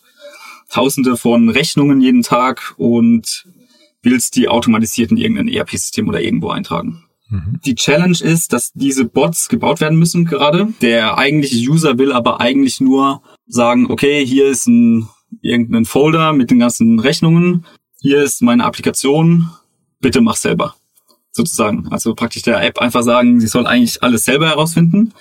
tausende 0.71 1.16
von 1.16 1.49
Rechnungen 1.49 2.00
jeden 2.00 2.23
Tag 2.23 2.75
und 2.76 3.47
willst 4.02 4.37
die 4.37 4.49
automatisiert 4.49 5.11
in 5.11 5.16
irgendein 5.16 5.49
ERP-System 5.49 6.09
oder 6.09 6.21
irgendwo 6.21 6.50
eintragen. 6.50 7.04
Die 7.64 7.76
Challenge 7.76 8.19
ist, 8.21 8.52
dass 8.52 8.73
diese 8.73 9.04
Bots 9.04 9.49
gebaut 9.49 9.80
werden 9.80 9.99
müssen 9.99 10.25
gerade. 10.25 10.69
Der 10.83 11.16
eigentliche 11.16 11.71
User 11.71 11.97
will 11.97 12.12
aber 12.12 12.40
eigentlich 12.40 12.80
nur 12.80 13.23
sagen, 13.47 13.87
okay, 13.88 14.26
hier 14.26 14.47
ist 14.49 14.66
ein 14.66 15.09
irgendein 15.40 15.85
Folder 15.85 16.33
mit 16.33 16.50
den 16.50 16.59
ganzen 16.59 16.99
Rechnungen. 16.99 17.66
Hier 18.00 18.23
ist 18.23 18.42
meine 18.42 18.64
Applikation. 18.64 19.50
Bitte 20.00 20.21
mach 20.21 20.37
selber. 20.37 20.75
Sozusagen. 21.33 21.88
Also 21.90 22.14
praktisch 22.14 22.42
der 22.42 22.62
App 22.62 22.78
einfach 22.78 23.02
sagen, 23.02 23.40
sie 23.40 23.47
soll 23.47 23.66
eigentlich 23.66 24.02
alles 24.02 24.25
selber 24.25 24.49
herausfinden. 24.49 25.12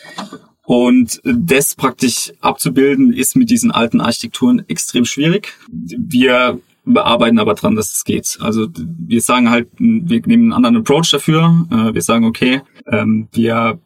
Und 0.64 1.20
das 1.24 1.76
praktisch 1.76 2.32
abzubilden, 2.42 3.12
ist 3.12 3.36
mit 3.36 3.50
diesen 3.50 3.72
alten 3.72 4.02
Architekturen 4.02 4.64
extrem 4.68 5.04
schwierig. 5.04 5.54
Wir 5.68 6.60
bearbeiten 6.86 7.40
aber 7.40 7.56
dran, 7.56 7.76
dass 7.76 7.94
es 7.94 8.04
geht. 8.04 8.38
Also 8.40 8.68
wir 8.76 9.22
sagen 9.22 9.50
halt, 9.50 9.68
wir 9.78 10.22
nehmen 10.26 10.44
einen 10.44 10.54
anderen 10.54 10.78
Approach 10.78 11.12
dafür. 11.12 11.68
Äh, 11.72 11.94
wir 11.94 12.02
sagen, 12.02 12.26
okay, 12.26 12.62
ähm, 12.88 13.28
wir 13.32 13.80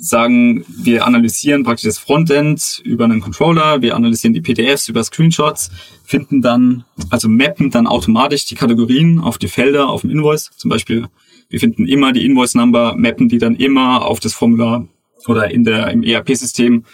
sagen, 0.00 0.64
wir 0.66 1.06
analysieren 1.06 1.62
praktisch 1.62 1.84
das 1.84 1.98
Frontend 1.98 2.80
über 2.84 3.04
einen 3.04 3.20
Controller, 3.20 3.82
wir 3.82 3.94
analysieren 3.94 4.32
die 4.32 4.40
PDFs 4.40 4.88
über 4.88 5.04
Screenshots, 5.04 5.70
finden 6.04 6.40
dann, 6.40 6.84
also 7.10 7.28
mappen 7.28 7.70
dann 7.70 7.86
automatisch 7.86 8.46
die 8.46 8.54
Kategorien 8.54 9.20
auf 9.20 9.36
die 9.36 9.48
Felder 9.48 9.90
auf 9.90 10.00
dem 10.00 10.10
Invoice. 10.10 10.50
Zum 10.56 10.70
Beispiel, 10.70 11.06
wir 11.50 11.60
finden 11.60 11.86
immer 11.86 12.12
die 12.12 12.24
Invoice-Number, 12.24 12.96
mappen 12.96 13.28
die 13.28 13.38
dann 13.38 13.56
immer 13.56 14.06
auf 14.06 14.20
das 14.20 14.32
Formular 14.32 14.88
oder 15.26 15.50
in 15.50 15.64
der, 15.64 15.90
im 15.90 16.02
ERP-System 16.02 16.84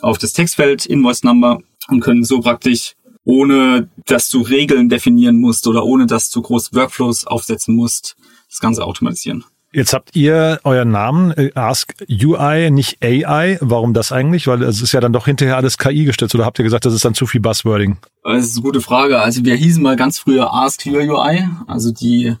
auf 0.00 0.18
das 0.18 0.32
Textfeld 0.32 0.84
Invoice-Number 0.84 1.60
und 1.88 2.00
können 2.00 2.24
so 2.24 2.40
praktisch 2.40 2.94
ohne 3.24 3.90
dass 4.06 4.30
du 4.30 4.40
Regeln 4.40 4.88
definieren 4.88 5.38
musst 5.38 5.66
oder 5.66 5.84
ohne 5.84 6.06
dass 6.06 6.30
du 6.30 6.40
groß 6.42 6.72
Workflows 6.72 7.26
aufsetzen 7.26 7.76
musst, 7.76 8.16
das 8.48 8.58
Ganze 8.58 8.84
automatisieren. 8.84 9.44
Jetzt 9.78 9.92
habt 9.92 10.16
ihr 10.16 10.58
euren 10.64 10.90
Namen 10.90 11.30
äh, 11.30 11.52
Ask 11.54 11.94
UI, 12.10 12.68
nicht 12.72 12.98
AI. 13.00 13.58
Warum 13.60 13.94
das 13.94 14.10
eigentlich? 14.10 14.48
Weil 14.48 14.64
es 14.64 14.82
ist 14.82 14.90
ja 14.90 14.98
dann 14.98 15.12
doch 15.12 15.26
hinterher 15.26 15.56
alles 15.56 15.78
KI 15.78 16.04
gestützt. 16.04 16.34
Oder 16.34 16.44
habt 16.44 16.58
ihr 16.58 16.64
gesagt, 16.64 16.84
das 16.84 16.94
ist 16.94 17.04
dann 17.04 17.14
zu 17.14 17.28
viel 17.28 17.40
Buzzwording? 17.40 17.96
Das 18.24 18.44
ist 18.44 18.56
eine 18.56 18.64
gute 18.64 18.80
Frage. 18.80 19.20
Also 19.20 19.44
wir 19.44 19.54
hießen 19.54 19.80
mal 19.80 19.94
ganz 19.94 20.18
früher 20.18 20.52
Ask 20.52 20.84
Your 20.84 21.02
UI. 21.02 21.48
Also 21.68 21.92
die 21.92 22.34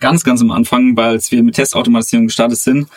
ganz, 0.00 0.24
ganz 0.24 0.40
am 0.40 0.50
Anfang, 0.50 0.96
weil 0.96 1.10
als 1.10 1.30
wir 1.30 1.44
mit 1.44 1.54
Testautomatisierung 1.54 2.26
gestartet 2.26 2.58
sind, 2.58 2.88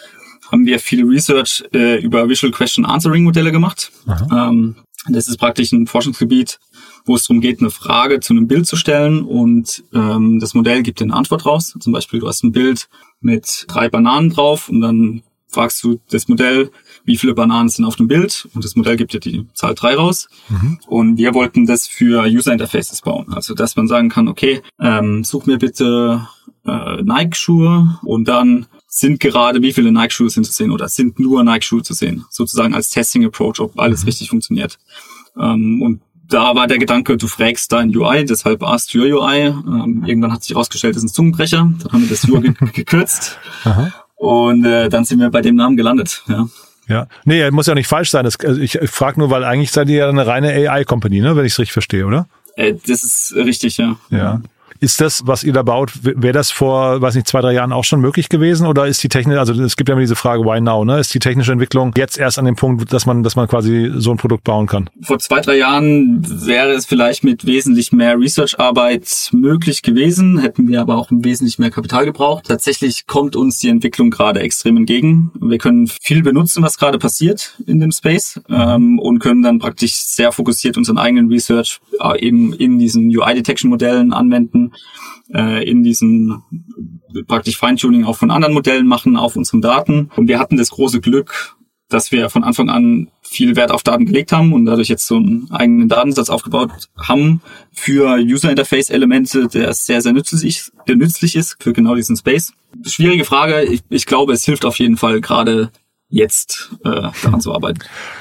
haben 0.52 0.66
wir 0.66 0.80
viel 0.80 1.06
Research 1.06 1.64
äh, 1.76 2.02
über 2.02 2.28
Visual 2.28 2.52
Question 2.52 2.86
Answering 2.86 3.24
Modelle 3.24 3.52
gemacht. 3.52 3.92
Ähm, 4.32 4.76
das 5.08 5.28
ist 5.28 5.38
praktisch 5.38 5.72
ein 5.72 5.86
Forschungsgebiet, 5.86 6.58
wo 7.06 7.16
es 7.16 7.24
darum 7.28 7.42
geht, 7.42 7.60
eine 7.60 7.70
Frage 7.70 8.20
zu 8.20 8.34
einem 8.34 8.48
Bild 8.48 8.66
zu 8.66 8.76
stellen 8.76 9.24
und 9.24 9.84
ähm, 9.94 10.40
das 10.40 10.54
Modell 10.54 10.84
gibt 10.84 11.00
dir 11.00 11.06
eine 11.06 11.16
Antwort 11.16 11.46
raus. 11.46 11.76
Zum 11.80 11.94
Beispiel, 11.94 12.20
du 12.20 12.28
hast 12.28 12.44
ein 12.44 12.52
Bild 12.52 12.90
mit 13.20 13.66
drei 13.68 13.90
Bananen 13.90 14.30
drauf 14.30 14.70
und 14.70 14.82
dann 14.82 15.24
fragst 15.48 15.84
du 15.84 16.00
das 16.10 16.28
Modell, 16.28 16.72
wie 17.06 17.18
viele 17.18 17.34
Bananen 17.34 17.70
sind 17.70 17.86
auf 17.86 17.96
dem 17.96 18.08
Bild 18.08 18.48
und 18.54 18.64
das 18.64 18.76
Modell 18.76 18.96
gibt 18.98 19.14
dir 19.14 19.20
die 19.20 19.48
Zahl 19.54 19.76
drei 19.76 19.96
raus. 19.96 20.28
Mhm. 20.50 20.80
Und 20.88 21.18
wir 21.18 21.34
wollten 21.34 21.66
das 21.66 21.88
für 21.88 22.24
User 22.26 22.52
Interfaces 22.52 23.02
bauen. 23.02 23.32
Also, 23.34 23.54
dass 23.54 23.76
man 23.76 23.88
sagen 23.88 24.10
kann, 24.10 24.28
okay, 24.28 24.62
ähm, 24.80 25.24
such 25.24 25.46
mir 25.46 25.58
bitte 25.58 26.28
äh, 26.66 27.02
Nike-Schuhe 27.02 28.00
und 28.04 28.28
dann 28.28 28.66
sind 28.88 29.20
gerade 29.20 29.62
wie 29.62 29.74
viele 29.74 29.92
Nike-Schuhe 29.92 30.30
sind 30.30 30.46
zu 30.46 30.52
sehen 30.52 30.72
oder 30.72 30.88
sind 30.88 31.20
nur 31.20 31.44
Nike-Schuhe 31.44 31.84
zu 31.84 31.94
sehen. 31.94 32.26
Sozusagen 32.30 32.74
als 32.74 32.90
Testing-Approach, 32.90 33.60
ob 33.60 33.80
alles 33.80 34.02
mhm. 34.02 34.08
richtig 34.08 34.30
funktioniert. 34.30 34.80
Ähm, 35.38 35.82
und 35.82 36.02
da 36.28 36.56
war 36.56 36.68
der 36.68 36.78
Gedanke, 36.78 37.18
du 37.18 37.28
fragst 37.28 37.72
dein 37.72 37.96
UI, 37.96 38.26
deshalb 38.26 38.64
Ask 38.64 38.94
Your 38.96 39.06
UI. 39.06 39.40
Ähm, 39.48 40.04
irgendwann 40.06 40.32
hat 40.32 40.44
sich 40.44 40.56
herausgestellt, 40.56 40.96
das 40.96 41.04
ist 41.04 41.12
ein 41.12 41.14
Zungenbrecher. 41.14 41.70
Dann 41.84 41.92
haben 41.92 42.02
wir 42.02 42.10
das 42.10 42.28
Your 42.28 42.42
gekürzt. 42.74 43.38
Aha. 43.64 43.94
Und 44.16 44.66
äh, 44.66 44.90
dann 44.90 45.04
sind 45.06 45.20
wir 45.20 45.30
bei 45.30 45.42
dem 45.42 45.56
Namen 45.56 45.76
gelandet. 45.78 46.24
Ja. 46.28 46.48
Ja, 46.88 47.08
nee, 47.24 47.50
muss 47.52 47.68
ja 47.68 47.76
nicht 47.76 47.88
falsch 47.88 48.10
sein. 48.10 48.26
Das, 48.26 48.38
also 48.40 48.60
ich, 48.60 48.76
ich 48.76 48.90
frage 48.90 49.20
nur, 49.20 49.30
weil 49.30 49.46
eigentlich 49.46 49.72
seid 49.72 49.88
ihr 49.90 49.98
ja 49.98 50.10
eine 50.10 50.28
reine 50.28 50.50
AI-Company, 50.50 51.22
ne, 51.22 51.36
wenn 51.36 51.46
ich 51.46 51.54
es 51.54 51.60
richtig 51.60 51.74
verstehe, 51.74 52.06
oder? 52.06 52.28
Äh, 52.56 52.74
das 52.86 53.04
ist 53.04 53.34
richtig, 53.36 53.78
ja. 53.78 53.96
Ja. 54.10 54.42
Ist 54.84 55.00
das, 55.00 55.26
was 55.26 55.46
ihr 55.46 55.54
da 55.54 55.64
baut, 55.64 55.92
wäre 56.04 56.34
das 56.34 56.52
vor, 56.52 57.02
weiß 57.02 57.16
nicht, 57.16 57.26
zwei, 57.26 57.40
drei 57.40 57.54
Jahren 57.54 57.72
auch 57.72 57.86
schon 57.86 58.02
möglich 58.02 58.28
gewesen? 58.28 58.68
Oder 58.68 58.86
ist 58.86 59.02
die 59.02 59.08
Technik, 59.08 59.38
also 59.38 59.54
es 59.54 59.78
gibt 59.78 59.88
ja 59.88 59.94
immer 59.94 60.02
diese 60.02 60.18
Frage, 60.18 60.44
why 60.44 60.60
now, 60.60 60.84
ne? 60.84 61.00
Ist 61.00 61.14
die 61.14 61.20
technische 61.20 61.54
Entwicklung 61.54 61.94
jetzt 61.96 62.18
erst 62.18 62.38
an 62.38 62.44
dem 62.44 62.58
Punkt, 62.58 62.92
dass 62.92 63.06
man, 63.06 63.24
dass 63.24 63.38
man 63.38 63.48
quasi 63.48 63.94
so 63.96 64.12
ein 64.12 64.18
Produkt 64.18 64.44
bauen 64.44 64.68
kann? 64.68 64.90
Vor 65.02 65.20
zwei, 65.20 65.40
drei 65.40 65.56
Jahren 65.56 66.22
wäre 66.46 66.72
es 66.72 66.86
vielleicht 66.86 67.24
mit 67.24 67.46
wesentlich 67.46 67.94
mehr 67.94 68.20
Research-Arbeit 68.20 69.30
möglich 69.32 69.84
gewesen, 69.84 70.40
hätten 70.40 70.68
wir 70.68 70.82
aber 70.82 70.98
auch 70.98 71.08
wesentlich 71.12 71.60
mehr 71.60 71.72
Kapital 71.72 72.04
gebraucht. 72.04 72.48
Tatsächlich 72.50 73.08
kommt 73.08 73.38
uns 73.38 73.60
die 73.60 73.70
Entwicklung 73.70 74.10
gerade 74.10 74.42
extrem 74.42 74.76
entgegen. 74.76 75.32
Wir 75.40 75.60
können 75.60 75.88
viel 75.88 76.24
benutzen, 76.24 76.62
was 76.62 76.78
gerade 76.78 77.00
passiert 77.00 77.58
in 77.68 77.80
dem 77.80 77.94
Space 77.94 78.42
ähm, 78.50 79.00
und 79.00 79.20
können 79.20 79.44
dann 79.44 79.60
praktisch 79.60 79.94
sehr 79.94 80.34
fokussiert 80.34 80.76
unseren 80.76 80.98
eigenen 80.98 81.30
Research 81.30 81.80
äh, 82.02 82.20
eben 82.20 82.52
in 82.52 82.80
diesen 82.80 83.08
UI-Detection-Modellen 83.08 84.12
anwenden 84.12 84.73
äh, 85.34 85.68
in 85.70 85.84
diesen 85.84 86.44
praktisch 87.28 87.58
Feintuning 87.58 88.06
auch 88.06 88.18
von 88.18 88.32
anderen 88.32 88.54
Modellen 88.54 88.88
machen 88.88 89.18
auf 89.18 89.36
unseren 89.36 89.62
Daten. 89.62 90.10
Und 90.16 90.28
wir 90.28 90.40
hatten 90.40 90.58
das 90.58 90.72
große 90.72 91.02
Glück, 91.02 91.56
dass 91.90 92.12
wir 92.12 92.30
von 92.30 92.44
Anfang 92.44 92.70
an 92.70 93.10
viel 93.22 93.56
Wert 93.56 93.72
auf 93.72 93.84
Daten 93.84 94.06
gelegt 94.06 94.32
haben 94.32 94.52
und 94.52 94.66
dadurch 94.66 94.90
jetzt 94.90 95.06
so 95.06 95.18
einen 95.18 95.50
eigenen 95.52 95.90
Datensatz 95.90 96.30
aufgebaut 96.30 96.90
haben 96.98 97.42
für 97.72 98.18
User 98.18 98.50
Interface 98.50 98.90
Elemente, 98.90 99.48
der 99.48 99.74
sehr, 99.74 100.02
sehr 100.02 100.14
nützlich, 100.14 100.72
der 100.88 100.96
nützlich 100.96 101.36
ist 101.36 101.58
für 101.60 101.74
genau 101.74 101.96
diesen 101.96 102.18
Space. 102.18 102.54
Schwierige 102.86 103.26
Frage. 103.26 103.64
Ich, 103.64 103.82
ich 103.90 104.06
glaube, 104.06 104.34
es 104.34 104.44
hilft 104.44 104.66
auf 104.66 104.80
jeden 104.80 104.98
Fall 104.98 105.22
gerade 105.22 105.72
jetzt 106.14 106.70
äh, 106.86 107.02
daran 107.24 107.42
zu 107.42 107.54
arbeiten. 107.54 107.80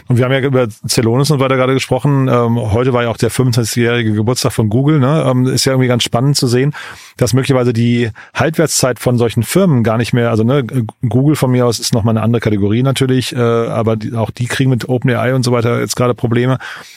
Und 0.08 0.16
wir 0.16 0.24
haben 0.24 0.32
ja 0.32 0.40
über 0.40 0.66
Celonis 0.88 1.30
und 1.30 1.40
weiter 1.40 1.56
gerade 1.56 1.74
gesprochen. 1.74 2.26
Ähm, 2.26 2.56
heute 2.72 2.94
war 2.94 3.02
ja 3.02 3.10
auch 3.10 3.18
der 3.18 3.30
25-jährige 3.30 4.14
Geburtstag 4.14 4.52
von 4.52 4.70
Google. 4.70 4.98
Ne? 4.98 5.24
Ähm, 5.26 5.46
ist 5.46 5.66
ja 5.66 5.72
irgendwie 5.72 5.88
ganz 5.88 6.02
spannend 6.02 6.36
zu 6.36 6.46
sehen, 6.46 6.74
dass 7.18 7.34
möglicherweise 7.34 7.74
die 7.74 8.10
Haltwertszeit 8.32 8.98
von 8.98 9.18
solchen 9.18 9.42
Firmen 9.42 9.84
gar 9.84 9.98
nicht 9.98 10.14
mehr, 10.14 10.30
also 10.30 10.42
ne, 10.42 10.64
Google 11.06 11.36
von 11.36 11.50
mir 11.50 11.66
aus 11.66 11.78
ist 11.78 11.92
nochmal 11.92 12.16
eine 12.16 12.24
andere 12.24 12.40
Kategorie 12.40 12.82
natürlich, 12.82 13.36
äh, 13.36 13.38
aber 13.38 13.96
die, 13.96 14.14
auch 14.14 14.30
die 14.30 14.46
kriegen 14.46 14.70
mit 14.70 14.88
OpenAI 14.88 15.34
und 15.34 15.44
so 15.44 15.52
weiter 15.52 15.78
jetzt 15.80 15.94
gerade 15.94 16.14
Probleme. 16.14 16.56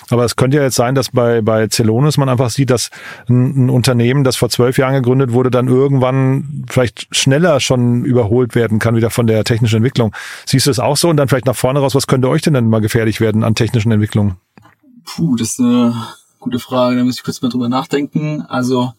Aber 0.10 0.24
es 0.24 0.38
könnte 0.38 0.58
ja 0.58 0.64
jetzt 0.64 0.76
sein, 0.76 0.96
dass 0.96 1.10
bei, 1.10 1.42
bei 1.42 1.68
Celonis 1.68 2.18
man 2.18 2.30
einfach 2.30 2.50
sieht, 2.50 2.70
dass 2.70 2.90
ein, 3.28 3.66
ein 3.66 3.70
Unternehmen, 3.70 4.24
das 4.24 4.38
vor 4.38 4.50
zwölf 4.50 4.78
Jahren 4.78 4.94
gegründet 4.94 5.34
wurde, 5.34 5.52
dann 5.52 5.68
irgendwann 5.68 6.64
vielleicht 6.70 7.14
schneller 7.14 7.60
schon 7.60 8.06
überholt 8.06 8.56
werden 8.56 8.80
kann, 8.80 8.96
wieder 8.96 9.10
von 9.10 9.28
der 9.28 9.44
technischen 9.44 9.78
Entwicklung. 9.78 10.16
Siehst 10.46 10.68
du 10.68 10.72
es 10.72 10.80
auch 10.86 10.98
so? 10.98 11.10
Und 11.10 11.18
dann 11.18 11.28
vielleicht 11.28 11.46
nach 11.46 11.56
vorne 11.56 11.80
raus, 11.80 11.96
was 11.96 12.08
könnte 12.08 12.30
euch 12.30 12.42
denn 12.42 12.54
dann 12.54 12.70
mal 12.70 12.82
gefährlich 12.82 13.20
werden 13.20 13.44
an 13.44 13.56
technischen 13.56 13.92
Entwicklungen? 13.92 14.38
Puh, 15.04 15.36
das 15.36 15.52
ist 15.52 15.60
eine 15.60 15.96
gute 16.40 16.60
Frage. 16.60 16.98
Da 16.98 17.04
muss 17.04 17.18
ich 17.18 17.24
kurz 17.24 17.42
mal 17.42 17.50
drüber 17.50 17.70
nachdenken. 17.70 18.42
Also 18.42 18.94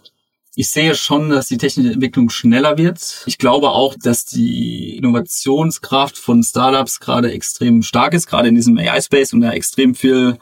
ich 0.54 0.70
sehe 0.70 0.94
schon, 0.94 1.28
dass 1.28 1.48
die 1.48 1.58
technische 1.58 1.92
Entwicklung 1.92 2.30
schneller 2.30 2.78
wird. 2.78 3.24
Ich 3.26 3.36
glaube 3.36 3.70
auch, 3.70 3.94
dass 3.94 4.24
die 4.24 4.96
Innovationskraft 4.96 6.16
von 6.16 6.42
Startups 6.42 6.98
gerade 6.98 7.30
extrem 7.30 7.82
stark 7.82 8.14
ist, 8.14 8.26
gerade 8.26 8.48
in 8.48 8.54
diesem 8.54 8.78
AI-Space 8.78 9.34
und 9.34 9.42
da 9.42 9.50
extrem 9.50 9.94
viel 9.94 10.38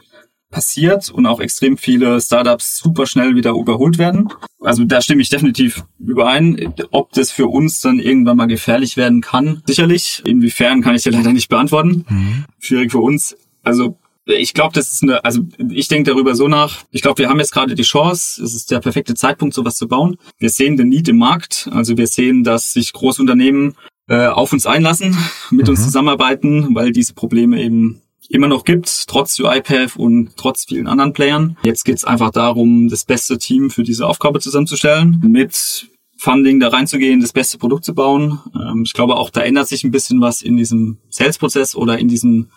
passiert 0.54 1.10
und 1.10 1.26
auch 1.26 1.40
extrem 1.40 1.76
viele 1.76 2.20
Startups 2.20 2.78
super 2.78 3.06
schnell 3.06 3.34
wieder 3.34 3.50
überholt 3.50 3.98
werden. 3.98 4.28
Also 4.60 4.84
da 4.84 5.00
stimme 5.02 5.20
ich 5.20 5.28
definitiv 5.28 5.84
überein. 5.98 6.72
Ob 6.92 7.12
das 7.12 7.32
für 7.32 7.48
uns 7.48 7.80
dann 7.80 7.98
irgendwann 7.98 8.36
mal 8.36 8.46
gefährlich 8.46 8.96
werden 8.96 9.20
kann, 9.20 9.62
sicherlich. 9.66 10.22
Inwiefern 10.24 10.80
kann 10.80 10.94
ich 10.94 11.02
dir 11.02 11.10
leider 11.10 11.32
nicht 11.32 11.48
beantworten. 11.48 12.06
Mhm. 12.08 12.44
Schwierig 12.60 12.92
für 12.92 13.00
uns. 13.00 13.36
Also 13.64 13.98
ich 14.26 14.54
glaube, 14.54 14.72
das 14.74 14.92
ist 14.92 15.02
eine, 15.02 15.24
also 15.24 15.42
ich 15.70 15.88
denke 15.88 16.12
darüber 16.12 16.36
so 16.36 16.46
nach. 16.46 16.84
Ich 16.92 17.02
glaube, 17.02 17.18
wir 17.18 17.28
haben 17.28 17.40
jetzt 17.40 17.52
gerade 17.52 17.74
die 17.74 17.82
Chance. 17.82 18.42
Es 18.42 18.54
ist 18.54 18.70
der 18.70 18.78
perfekte 18.78 19.14
Zeitpunkt, 19.14 19.54
sowas 19.54 19.76
zu 19.76 19.88
bauen. 19.88 20.16
Wir 20.38 20.50
sehen 20.50 20.76
den 20.76 20.88
Need 20.88 21.08
im 21.08 21.18
Markt. 21.18 21.68
Also 21.72 21.96
wir 21.98 22.06
sehen, 22.06 22.44
dass 22.44 22.72
sich 22.72 22.92
Großunternehmen 22.92 23.74
äh, 24.08 24.28
auf 24.28 24.52
uns 24.52 24.66
einlassen, 24.66 25.16
mit 25.50 25.66
mhm. 25.66 25.70
uns 25.70 25.84
zusammenarbeiten, 25.84 26.74
weil 26.76 26.92
diese 26.92 27.14
Probleme 27.14 27.60
eben 27.60 28.02
immer 28.28 28.48
noch 28.48 28.64
gibt, 28.64 29.06
trotz 29.06 29.38
UiPath 29.38 29.96
und 29.96 30.36
trotz 30.36 30.64
vielen 30.64 30.86
anderen 30.86 31.12
Playern. 31.12 31.56
Jetzt 31.64 31.84
geht 31.84 31.96
es 31.96 32.04
einfach 32.04 32.30
darum, 32.30 32.88
das 32.88 33.04
beste 33.04 33.38
Team 33.38 33.70
für 33.70 33.82
diese 33.82 34.06
Aufgabe 34.06 34.40
zusammenzustellen, 34.40 35.20
mit 35.26 35.88
Funding 36.16 36.60
da 36.60 36.68
reinzugehen, 36.68 37.20
das 37.20 37.32
beste 37.32 37.58
Produkt 37.58 37.84
zu 37.84 37.94
bauen. 37.94 38.40
Ähm, 38.54 38.82
ich 38.84 38.92
glaube 38.92 39.16
auch, 39.16 39.30
da 39.30 39.42
ändert 39.42 39.68
sich 39.68 39.84
ein 39.84 39.90
bisschen 39.90 40.20
was 40.20 40.42
in 40.42 40.56
diesem 40.56 40.98
Sales-Prozess 41.10 41.74
oder 41.74 41.98
in 41.98 42.08
diesen 42.08 42.50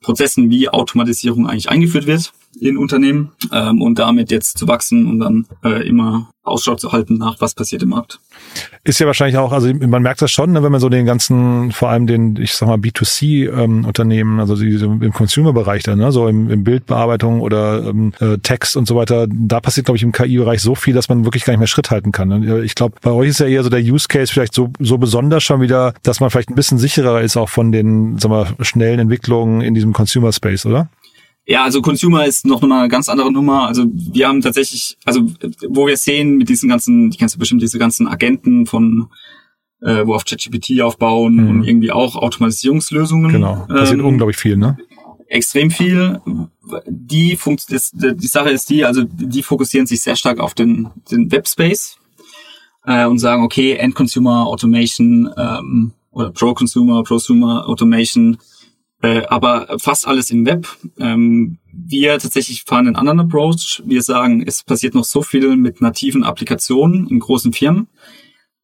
Prozessen, 0.00 0.50
wie 0.50 0.68
Automatisierung 0.68 1.46
eigentlich 1.46 1.68
eingeführt 1.68 2.06
wird. 2.06 2.32
In 2.60 2.76
Unternehmen 2.76 3.32
ähm, 3.50 3.80
und 3.80 3.98
damit 3.98 4.30
jetzt 4.30 4.58
zu 4.58 4.68
wachsen 4.68 5.06
und 5.06 5.20
dann 5.20 5.46
äh, 5.64 5.86
immer 5.86 6.32
Ausschau 6.44 6.74
zu 6.74 6.90
halten 6.90 7.18
nach, 7.18 7.40
was 7.40 7.54
passiert 7.54 7.82
im 7.82 7.90
Markt. 7.90 8.18
Ist 8.82 8.98
ja 8.98 9.06
wahrscheinlich 9.06 9.38
auch, 9.38 9.52
also 9.52 9.72
man 9.72 10.02
merkt 10.02 10.22
das 10.22 10.32
schon, 10.32 10.52
ne, 10.52 10.62
wenn 10.62 10.72
man 10.72 10.80
so 10.80 10.88
den 10.88 11.06
ganzen, 11.06 11.70
vor 11.70 11.90
allem 11.90 12.08
den, 12.08 12.36
ich 12.36 12.54
sag 12.54 12.66
mal, 12.66 12.78
B2C-Unternehmen, 12.78 14.34
ähm, 14.34 14.40
also 14.40 14.56
die, 14.56 14.72
so 14.72 14.86
im 14.86 15.12
Consumer-Bereich 15.12 15.84
dann, 15.84 15.98
ne, 15.98 16.10
so 16.10 16.26
im, 16.26 16.50
im 16.50 16.64
Bildbearbeitung 16.64 17.40
oder 17.40 17.86
ähm, 17.86 18.12
äh, 18.18 18.38
Text 18.38 18.76
und 18.76 18.88
so 18.88 18.96
weiter, 18.96 19.28
da 19.30 19.60
passiert, 19.60 19.86
glaube 19.86 19.96
ich, 19.96 20.02
im 20.02 20.10
KI-Bereich 20.10 20.60
so 20.60 20.74
viel, 20.74 20.94
dass 20.94 21.08
man 21.08 21.24
wirklich 21.24 21.44
gar 21.44 21.52
nicht 21.52 21.60
mehr 21.60 21.68
Schritt 21.68 21.92
halten 21.92 22.10
kann. 22.10 22.42
Äh, 22.42 22.62
ich 22.62 22.74
glaube, 22.74 22.96
bei 23.00 23.12
euch 23.12 23.28
ist 23.28 23.38
ja 23.38 23.46
eher 23.46 23.62
so 23.62 23.70
der 23.70 23.80
Use 23.80 24.08
Case 24.08 24.32
vielleicht 24.32 24.54
so, 24.54 24.72
so 24.80 24.98
besonders 24.98 25.44
schon 25.44 25.60
wieder, 25.60 25.94
dass 26.02 26.18
man 26.18 26.30
vielleicht 26.30 26.50
ein 26.50 26.56
bisschen 26.56 26.78
sicherer 26.78 27.20
ist 27.20 27.36
auch 27.36 27.48
von 27.48 27.70
den, 27.70 28.18
sag 28.18 28.30
mal, 28.30 28.48
schnellen 28.60 28.98
Entwicklungen 28.98 29.60
in 29.60 29.74
diesem 29.74 29.92
Consumer-Space, 29.92 30.66
oder? 30.66 30.88
Ja, 31.44 31.64
also 31.64 31.82
Consumer 31.82 32.24
ist 32.24 32.46
noch 32.46 32.62
mal 32.62 32.80
eine 32.80 32.88
ganz 32.88 33.08
andere 33.08 33.32
Nummer. 33.32 33.66
Also 33.66 33.86
wir 33.92 34.28
haben 34.28 34.40
tatsächlich, 34.40 34.96
also 35.04 35.26
wo 35.68 35.86
wir 35.86 35.96
sehen 35.96 36.36
mit 36.36 36.48
diesen 36.48 36.68
ganzen, 36.68 37.10
die 37.10 37.18
kennst 37.18 37.34
du 37.34 37.38
bestimmt 37.38 37.62
diese 37.62 37.78
ganzen 37.78 38.06
Agenten 38.06 38.66
von 38.66 39.08
äh, 39.82 40.06
wo 40.06 40.14
auf 40.14 40.24
ChatGPT 40.24 40.80
aufbauen 40.80 41.36
mhm. 41.36 41.48
und 41.48 41.64
irgendwie 41.64 41.92
auch 41.92 42.16
Automatisierungslösungen. 42.16 43.32
Genau, 43.32 43.66
das 43.68 43.80
ähm, 43.80 43.86
sind 43.86 44.00
unglaublich 44.00 44.36
viel, 44.36 44.56
ne? 44.56 44.78
Extrem 45.26 45.70
viel. 45.70 46.20
Die 46.86 47.36
Funkt, 47.36 47.66
die 47.70 48.26
Sache 48.26 48.50
ist 48.50 48.68
die, 48.70 48.84
also 48.84 49.02
die 49.04 49.42
fokussieren 49.42 49.86
sich 49.86 50.02
sehr 50.02 50.14
stark 50.14 50.38
auf 50.38 50.54
den, 50.54 50.90
den 51.10 51.32
Webspace 51.32 51.96
äh, 52.84 53.06
und 53.06 53.18
sagen, 53.18 53.42
okay, 53.42 53.72
End-Consumer 53.72 54.46
Automation 54.46 55.30
ähm, 55.36 55.92
oder 56.10 56.30
Pro-Consumer, 56.30 57.02
Prosumer 57.02 57.66
Automation 57.66 58.38
äh, 59.02 59.26
aber 59.26 59.76
fast 59.78 60.06
alles 60.06 60.30
im 60.30 60.46
Web. 60.46 60.68
Ähm, 60.98 61.58
wir 61.72 62.18
tatsächlich 62.18 62.62
fahren 62.62 62.86
einen 62.86 62.96
anderen 62.96 63.20
Approach. 63.20 63.82
Wir 63.84 64.02
sagen, 64.02 64.42
es 64.46 64.62
passiert 64.62 64.94
noch 64.94 65.04
so 65.04 65.22
viel 65.22 65.56
mit 65.56 65.80
nativen 65.80 66.22
Applikationen 66.24 67.08
in 67.08 67.18
großen 67.18 67.52
Firmen, 67.52 67.88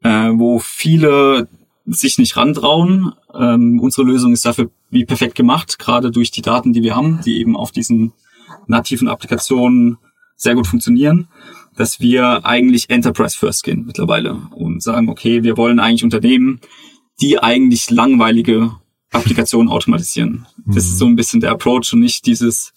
äh, 0.03 0.31
wo 0.33 0.59
viele 0.59 1.49
sich 1.87 2.19
nicht 2.19 2.37
rantrauen. 2.37 3.13
Ähm, 3.35 3.81
unsere 3.81 4.07
Lösung 4.07 4.33
ist 4.33 4.45
dafür 4.45 4.71
wie 4.91 5.05
perfekt 5.05 5.35
gemacht, 5.35 5.79
gerade 5.79 6.11
durch 6.11 6.31
die 6.31 6.43
Daten, 6.43 6.73
die 6.73 6.83
wir 6.83 6.95
haben, 6.95 7.21
die 7.25 7.41
eben 7.41 7.57
auf 7.57 7.73
diesen 7.73 8.13
nativen 8.67 9.09
Applikationen 9.09 9.99
sehr 10.37 10.55
gut 10.55 10.67
funktionieren, 10.67 11.29
dass 11.77 12.01
wir 12.01 12.47
eigentlich 12.47 12.91
Enterprise 12.91 13.37
First 13.37 13.65
gehen 13.65 13.85
mittlerweile 13.87 14.35
und 14.55 14.83
sagen, 14.83 15.09
okay, 15.09 15.43
wir 15.43 15.57
wollen 15.57 15.81
eigentlich 15.81 16.05
Unternehmen, 16.05 16.61
die 17.21 17.41
eigentlich 17.41 17.91
langweilige 17.91 18.77
Applikationen 19.13 19.69
automatisieren. 19.69 20.47
Das 20.67 20.85
mhm. 20.85 20.91
ist 20.91 20.99
so 20.99 21.07
ein 21.07 21.17
bisschen 21.17 21.41
der 21.41 21.51
Approach 21.51 21.93
und 21.93 22.01
nicht 22.01 22.27
dieses, 22.27 22.73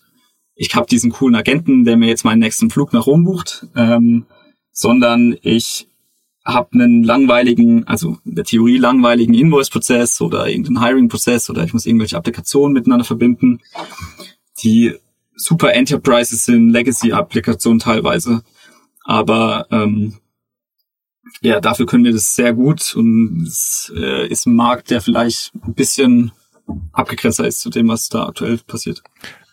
ich 0.55 0.75
habe 0.75 0.87
diesen 0.87 1.11
coolen 1.11 1.35
Agenten, 1.35 1.83
der 1.83 1.97
mir 1.97 2.07
jetzt 2.07 2.25
meinen 2.25 2.39
nächsten 2.39 2.69
Flug 2.69 2.93
nach 2.93 3.05
Rom 3.05 3.23
bucht, 3.23 3.67
ähm, 3.75 4.25
sondern 4.71 5.35
ich 5.41 5.87
habe 6.43 6.69
einen 6.73 7.03
langweiligen, 7.03 7.85
also 7.87 8.17
in 8.25 8.35
der 8.35 8.45
Theorie 8.45 8.77
langweiligen 8.77 9.33
Invoice-Prozess 9.33 10.21
oder 10.21 10.47
irgendeinen 10.47 10.83
Hiring-Prozess 10.83 11.49
oder 11.49 11.63
ich 11.63 11.73
muss 11.73 11.85
irgendwelche 11.85 12.17
Applikationen 12.17 12.73
miteinander 12.73 13.05
verbinden, 13.05 13.59
die 14.63 14.95
super 15.35 15.73
Enterprises 15.73 16.45
sind, 16.45 16.69
Legacy-Applikationen 16.69 17.79
teilweise. 17.79 18.43
Aber 19.03 19.67
ähm, 19.71 20.17
ja, 21.41 21.59
dafür 21.59 21.85
können 21.85 22.03
wir 22.03 22.11
das 22.11 22.35
sehr 22.35 22.53
gut 22.53 22.95
und 22.95 23.45
es 23.47 23.91
äh, 23.95 24.27
ist 24.27 24.45
ein 24.45 24.55
Markt, 24.55 24.89
der 24.89 25.01
vielleicht 25.01 25.53
ein 25.55 25.73
bisschen 25.73 26.31
abgegrenzter 26.93 27.47
ist 27.47 27.61
zu 27.61 27.69
dem, 27.69 27.87
was 27.87 28.09
da 28.09 28.27
aktuell 28.27 28.57
passiert. 28.59 29.01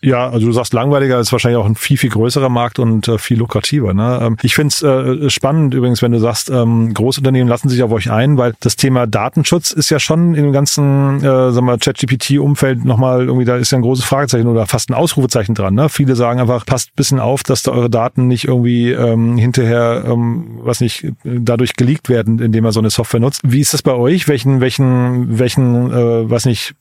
Ja, 0.00 0.28
also 0.30 0.46
du 0.46 0.52
sagst, 0.52 0.72
langweiliger 0.72 1.18
ist 1.18 1.32
wahrscheinlich 1.32 1.58
auch 1.58 1.66
ein 1.66 1.74
viel, 1.74 1.96
viel 1.96 2.10
größerer 2.10 2.48
Markt 2.48 2.78
und 2.78 3.08
äh, 3.08 3.18
viel 3.18 3.38
lukrativer. 3.38 3.94
Ne? 3.94 4.20
Ähm, 4.22 4.36
ich 4.42 4.54
finde 4.54 4.68
es 4.68 4.82
äh, 4.82 5.28
spannend 5.28 5.74
übrigens, 5.74 6.02
wenn 6.02 6.12
du 6.12 6.20
sagst, 6.20 6.50
ähm, 6.50 6.94
Großunternehmen 6.94 7.48
lassen 7.48 7.68
sich 7.68 7.82
auf 7.82 7.90
euch 7.90 8.10
ein, 8.10 8.38
weil 8.38 8.54
das 8.60 8.76
Thema 8.76 9.08
Datenschutz 9.08 9.72
ist 9.72 9.90
ja 9.90 9.98
schon 9.98 10.34
in 10.34 10.44
dem 10.44 10.52
ganzen 10.52 11.18
äh, 11.18 11.50
sagen 11.50 11.66
wir, 11.66 11.78
ChatGPT-Umfeld 11.78 12.84
nochmal 12.84 13.26
irgendwie, 13.26 13.44
da 13.44 13.56
ist 13.56 13.72
ja 13.72 13.78
ein 13.78 13.82
großes 13.82 14.04
Fragezeichen 14.04 14.46
oder 14.46 14.66
fast 14.66 14.88
ein 14.88 14.94
Ausrufezeichen 14.94 15.56
dran. 15.56 15.74
Ne? 15.74 15.88
Viele 15.88 16.14
sagen 16.14 16.38
einfach, 16.38 16.64
passt 16.64 16.94
bisschen 16.94 17.18
auf, 17.18 17.42
dass 17.42 17.64
da 17.64 17.72
eure 17.72 17.90
Daten 17.90 18.28
nicht 18.28 18.44
irgendwie 18.44 18.92
ähm, 18.92 19.36
hinterher, 19.36 20.04
ähm, 20.06 20.60
was 20.62 20.80
nicht, 20.80 21.12
dadurch 21.24 21.74
geleakt 21.74 22.08
werden, 22.08 22.38
indem 22.38 22.62
man 22.62 22.72
so 22.72 22.80
eine 22.80 22.90
Software 22.90 23.20
nutzt. 23.20 23.40
Wie 23.44 23.60
ist 23.60 23.74
das 23.74 23.82
bei 23.82 23.94
euch? 23.94 24.28
Welchen, 24.28 24.60
welchen, 24.60 25.38
welchen, 25.40 25.90
äh, 25.90 26.30
was 26.30 26.44
nicht, 26.44 26.74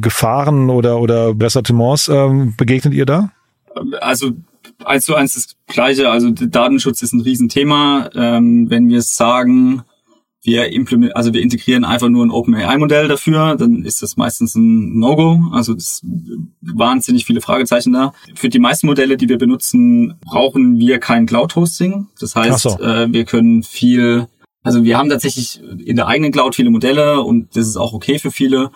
Gefahren 0.00 0.68
oder, 0.68 0.98
oder 0.98 1.32
Ressentiments 1.38 2.08
ähm, 2.30 2.54
begegnet 2.56 2.94
ihr 2.94 3.06
da? 3.06 3.32
Also 4.00 4.32
eins 4.84 5.04
zu 5.04 5.14
eins 5.14 5.34
das 5.34 5.56
Gleiche. 5.66 6.10
Also 6.10 6.30
Datenschutz 6.30 7.02
ist 7.02 7.12
ein 7.12 7.20
Riesenthema. 7.20 8.10
Ähm, 8.14 8.68
wenn 8.70 8.88
wir 8.88 9.02
sagen, 9.02 9.82
wir 10.42 10.72
implementieren, 10.72 11.16
also 11.16 11.34
wir 11.34 11.42
integrieren 11.42 11.84
einfach 11.84 12.08
nur 12.08 12.24
ein 12.24 12.30
OpenAI-Modell 12.30 13.08
dafür, 13.08 13.56
dann 13.56 13.84
ist 13.84 14.02
das 14.02 14.16
meistens 14.16 14.54
ein 14.54 14.98
No-Go. 14.98 15.50
Also 15.52 15.74
es 15.74 16.02
wahnsinnig 16.62 17.26
viele 17.26 17.40
Fragezeichen 17.40 17.92
da. 17.92 18.14
Für 18.34 18.48
die 18.48 18.58
meisten 18.58 18.86
Modelle, 18.86 19.16
die 19.16 19.28
wir 19.28 19.38
benutzen, 19.38 20.14
brauchen 20.24 20.78
wir 20.78 20.98
kein 20.98 21.26
Cloud-Hosting. 21.26 22.08
Das 22.18 22.36
heißt, 22.36 22.60
so. 22.60 22.80
äh, 22.80 23.12
wir 23.12 23.24
können 23.24 23.62
viel, 23.62 24.28
also 24.62 24.82
wir 24.82 24.96
haben 24.96 25.10
tatsächlich 25.10 25.60
in 25.84 25.96
der 25.96 26.06
eigenen 26.06 26.32
Cloud 26.32 26.54
viele 26.54 26.70
Modelle 26.70 27.20
und 27.20 27.54
das 27.54 27.68
ist 27.68 27.76
auch 27.76 27.92
okay 27.92 28.18
für 28.18 28.30
viele. 28.30 28.70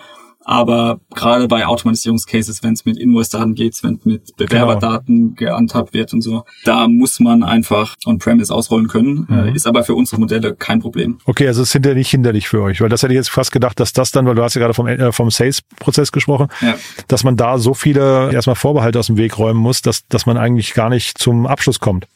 Aber 0.45 1.01
gerade 1.15 1.49
bei 1.49 1.67
Automatisierungscases, 1.67 2.63
wenn 2.63 2.75
es 2.75 2.85
mit 2.85 2.99
Invoice-Daten 2.99 3.55
geht, 3.55 3.83
wenn 3.83 3.99
mit 4.05 4.37
Bewerberdaten 4.37 5.35
genau. 5.35 5.53
gehandhabt 5.53 5.95
wird 5.95 6.13
und 6.13 6.21
so, 6.21 6.45
da 6.65 6.87
muss 6.87 7.19
man 7.19 7.43
einfach 7.43 7.95
On-Premise 8.05 8.55
ausrollen 8.55 8.89
können. 8.89 9.27
Mhm. 9.29 9.55
Ist 9.55 9.67
aber 9.67 9.85
für 9.85 9.95
unsere 9.95 10.21
Modelle 10.21 10.55
kein 10.55 10.81
Problem. 10.81 11.19
Okay, 11.25 11.47
also 11.47 11.63
es 11.63 11.69
ist 11.69 11.73
hinterher 11.73 11.97
nicht 11.97 12.11
hinderlich 12.11 12.49
für 12.49 12.63
euch, 12.63 12.81
weil 12.83 12.91
das 12.91 13.03
hätte 13.03 13.15
ich 13.15 13.19
jetzt 13.19 13.31
fast 13.31 13.53
gedacht, 13.53 13.81
dass 13.81 13.93
das 13.95 14.13
dann, 14.13 14.27
weil 14.27 14.35
du 14.35 14.43
hast 14.43 14.55
ja 14.55 14.61
gerade 14.61 14.75
vom, 14.75 14.87
äh, 14.87 15.13
vom 15.13 15.31
Sales-Prozess 15.31 16.13
gesprochen, 16.13 16.49
ja. 16.61 16.75
dass 17.09 17.25
man 17.25 17.37
da 17.37 17.59
so 17.59 17.73
viele 17.73 18.31
erstmal 18.33 18.57
Vorbehalte 18.57 18.99
aus 18.99 19.07
dem 19.07 19.17
Weg 19.17 19.39
räumen 19.39 19.61
muss, 19.61 19.81
dass, 19.81 20.07
dass 20.09 20.27
man 20.27 20.37
eigentlich 20.37 20.75
gar 20.75 20.91
nicht 20.91 21.17
zum 21.17 21.47
Abschluss 21.47 21.81
kommt. 21.81 22.07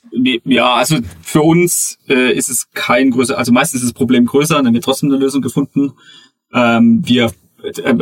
Ja, 0.44 0.74
also 0.74 0.98
für 1.22 1.42
uns 1.42 1.98
äh, 2.08 2.32
ist 2.32 2.50
es 2.50 2.68
kein 2.74 3.10
größer, 3.10 3.38
also 3.38 3.52
meistens 3.52 3.82
ist 3.82 3.88
das 3.88 3.94
Problem 3.94 4.26
größer, 4.26 4.56
dann 4.56 4.66
haben 4.66 4.74
wir 4.74 4.80
trotzdem 4.80 5.10
eine 5.10 5.18
Lösung 5.18 5.42
gefunden. 5.42 5.92
Ähm, 6.52 7.02
wir 7.04 7.30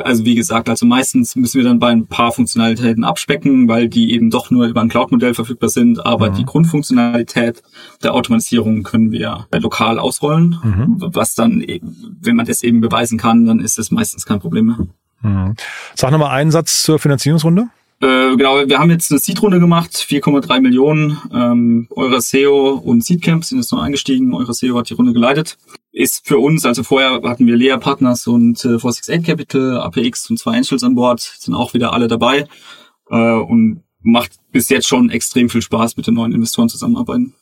also 0.02 0.24
wie 0.24 0.34
gesagt, 0.34 0.68
also 0.68 0.84
meistens 0.86 1.34
müssen 1.36 1.58
wir 1.58 1.64
dann 1.64 1.78
bei 1.78 1.88
ein 1.88 2.06
paar 2.06 2.32
Funktionalitäten 2.32 3.04
abspecken, 3.04 3.68
weil 3.68 3.88
die 3.88 4.12
eben 4.12 4.30
doch 4.30 4.50
nur 4.50 4.66
über 4.66 4.82
ein 4.82 4.88
Cloud-Modell 4.88 5.34
verfügbar 5.34 5.70
sind, 5.70 6.04
aber 6.04 6.30
mhm. 6.30 6.34
die 6.34 6.44
Grundfunktionalität 6.44 7.62
der 8.02 8.14
Automatisierung 8.14 8.82
können 8.82 9.12
wir 9.12 9.46
lokal 9.52 9.98
ausrollen, 9.98 10.58
mhm. 10.62 10.96
was 10.98 11.34
dann, 11.34 11.64
wenn 12.20 12.36
man 12.36 12.46
das 12.46 12.62
eben 12.62 12.80
beweisen 12.80 13.18
kann, 13.18 13.46
dann 13.46 13.60
ist 13.60 13.78
es 13.78 13.90
meistens 13.90 14.26
kein 14.26 14.40
Problem 14.40 14.66
mehr. 14.66 14.78
Mhm. 15.22 15.54
Sag 15.94 16.10
nochmal 16.10 16.30
einen 16.30 16.50
Satz 16.50 16.82
zur 16.82 16.98
Finanzierungsrunde. 16.98 17.68
Äh, 18.00 18.36
genau, 18.36 18.68
wir 18.68 18.78
haben 18.78 18.90
jetzt 18.90 19.10
eine 19.10 19.18
Seed-Runde 19.18 19.58
gemacht, 19.58 19.92
4,3 19.92 20.60
Millionen. 20.60 21.18
Ähm, 21.32 21.88
Eurer 21.90 22.20
SEO 22.20 22.74
und 22.74 23.02
Seedcamp 23.02 23.42
sind 23.44 23.58
jetzt 23.58 23.72
noch 23.72 23.80
eingestiegen. 23.80 24.34
Eurer 24.34 24.52
SEO 24.52 24.76
hat 24.78 24.90
die 24.90 24.94
Runde 24.94 25.14
geleitet. 25.14 25.56
Ist 25.98 26.28
für 26.28 26.38
uns, 26.38 26.66
also 26.66 26.82
vorher 26.82 27.22
hatten 27.24 27.46
wir 27.46 27.56
Lea 27.56 27.78
Partners 27.80 28.26
und 28.26 28.58
äh, 28.66 28.78
468 28.78 29.24
Capital, 29.24 29.80
APX 29.80 30.28
und 30.28 30.38
zwei 30.38 30.54
Angels 30.54 30.84
an 30.84 30.94
Bord, 30.94 31.20
sind 31.20 31.54
auch 31.54 31.72
wieder 31.72 31.94
alle 31.94 32.06
dabei 32.06 32.46
äh, 33.10 33.16
und 33.16 33.82
macht 34.02 34.32
bis 34.52 34.68
jetzt 34.68 34.86
schon 34.86 35.08
extrem 35.08 35.48
viel 35.48 35.62
Spaß, 35.62 35.96
mit 35.96 36.06
den 36.06 36.12
neuen 36.12 36.34
Investoren 36.34 36.68
zusammenarbeiten. 36.68 37.32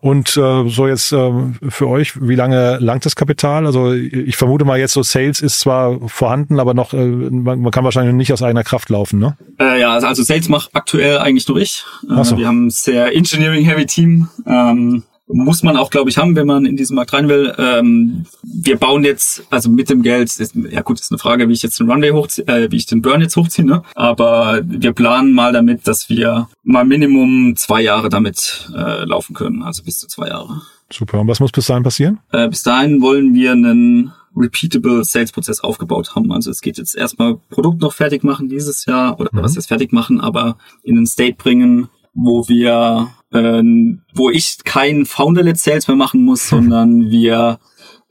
Und 0.00 0.36
äh, 0.36 0.68
so 0.68 0.86
jetzt 0.86 1.10
äh, 1.10 1.32
für 1.68 1.88
euch, 1.88 2.20
wie 2.20 2.36
lange 2.36 2.78
langt 2.78 3.06
das 3.06 3.16
Kapital? 3.16 3.66
Also 3.66 3.92
ich 3.92 4.36
vermute 4.36 4.64
mal 4.64 4.78
jetzt 4.78 4.92
so 4.92 5.02
Sales 5.02 5.40
ist 5.40 5.58
zwar 5.58 5.98
vorhanden, 6.08 6.60
aber 6.60 6.74
noch 6.74 6.92
äh, 6.92 7.04
man, 7.04 7.60
man 7.60 7.72
kann 7.72 7.82
wahrscheinlich 7.82 8.14
nicht 8.14 8.32
aus 8.32 8.42
eigener 8.42 8.62
Kraft 8.62 8.88
laufen, 8.88 9.18
ne? 9.18 9.36
Äh, 9.58 9.80
ja, 9.80 9.94
also 9.94 10.22
Sales 10.22 10.48
macht 10.48 10.70
aktuell 10.74 11.18
eigentlich 11.18 11.48
nur 11.48 11.58
ich. 11.58 11.84
Äh, 12.08 12.22
so. 12.22 12.38
Wir 12.38 12.46
haben 12.46 12.66
ein 12.66 12.70
sehr 12.70 13.16
Engineering-heavy 13.16 13.86
Team. 13.86 14.28
Ähm, 14.46 15.02
muss 15.32 15.62
man 15.62 15.76
auch, 15.76 15.90
glaube 15.90 16.10
ich, 16.10 16.18
haben, 16.18 16.36
wenn 16.36 16.46
man 16.46 16.66
in 16.66 16.76
diesen 16.76 16.96
Markt 16.96 17.12
rein 17.12 17.28
will. 17.28 17.54
Ähm, 17.58 18.24
wir 18.42 18.76
bauen 18.76 19.04
jetzt, 19.04 19.44
also 19.50 19.70
mit 19.70 19.90
dem 19.90 20.02
Geld, 20.02 20.28
ist, 20.38 20.54
ja 20.54 20.82
gut, 20.82 21.00
ist 21.00 21.10
eine 21.12 21.18
Frage, 21.18 21.48
wie 21.48 21.52
ich 21.52 21.62
jetzt 21.62 21.78
den 21.78 21.90
Runway 21.90 22.10
hochziehe, 22.10 22.46
äh, 22.46 22.70
wie 22.70 22.76
ich 22.76 22.86
den 22.86 23.02
Burn 23.02 23.20
jetzt 23.20 23.36
hochziehe, 23.36 23.66
ne? 23.66 23.82
Aber 23.94 24.60
wir 24.64 24.92
planen 24.92 25.32
mal 25.32 25.52
damit, 25.52 25.86
dass 25.86 26.08
wir 26.08 26.48
mal 26.62 26.84
Minimum 26.84 27.54
zwei 27.56 27.82
Jahre 27.82 28.08
damit 28.08 28.70
äh, 28.74 29.04
laufen 29.04 29.34
können, 29.34 29.62
also 29.62 29.82
bis 29.82 29.98
zu 29.98 30.08
zwei 30.08 30.28
Jahre. 30.28 30.62
Super. 30.92 31.20
Und 31.20 31.28
was 31.28 31.40
muss 31.40 31.52
bis 31.52 31.66
dahin 31.66 31.84
passieren? 31.84 32.18
Äh, 32.32 32.48
bis 32.48 32.62
dahin 32.62 33.00
wollen 33.00 33.34
wir 33.34 33.52
einen 33.52 34.12
repeatable 34.36 35.04
Sales-Prozess 35.04 35.60
aufgebaut 35.60 36.14
haben. 36.14 36.32
Also 36.32 36.50
es 36.50 36.60
geht 36.60 36.78
jetzt 36.78 36.96
erstmal 36.96 37.36
Produkt 37.50 37.80
noch 37.80 37.92
fertig 37.92 38.24
machen 38.24 38.48
dieses 38.48 38.86
Jahr 38.86 39.18
oder 39.20 39.30
mhm. 39.32 39.42
was 39.42 39.54
jetzt 39.54 39.68
fertig 39.68 39.92
machen, 39.92 40.20
aber 40.20 40.56
in 40.82 40.96
den 40.96 41.06
State 41.06 41.36
bringen, 41.36 41.88
wo 42.14 42.48
wir 42.48 43.10
ähm, 43.32 44.02
wo 44.14 44.30
ich 44.30 44.58
kein 44.64 45.06
Founder-led 45.06 45.58
Sales 45.58 45.88
mehr 45.88 45.96
machen 45.96 46.24
muss, 46.24 46.48
sondern 46.50 47.10
wir 47.10 47.58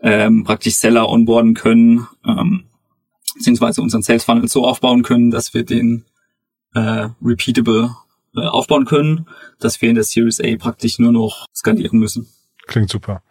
ähm, 0.01 0.43
praktisch 0.43 0.75
Seller 0.75 1.09
onboarden 1.09 1.53
können, 1.53 2.07
ähm, 2.25 2.63
beziehungsweise 3.35 3.81
unseren 3.81 4.01
Sales 4.01 4.23
Funnel 4.23 4.47
so 4.47 4.65
aufbauen 4.65 5.03
können, 5.03 5.31
dass 5.31 5.53
wir 5.53 5.63
den 5.63 6.05
äh, 6.73 7.09
repeatable 7.21 7.95
äh, 8.35 8.41
aufbauen 8.41 8.85
können, 8.85 9.27
dass 9.59 9.81
wir 9.81 9.89
in 9.89 9.95
der 9.95 10.03
Series 10.03 10.39
A 10.39 10.55
praktisch 10.57 10.99
nur 10.99 11.11
noch 11.11 11.45
skalieren 11.55 11.99
müssen. 11.99 12.27
Klingt 12.67 12.91
super. 12.91 13.23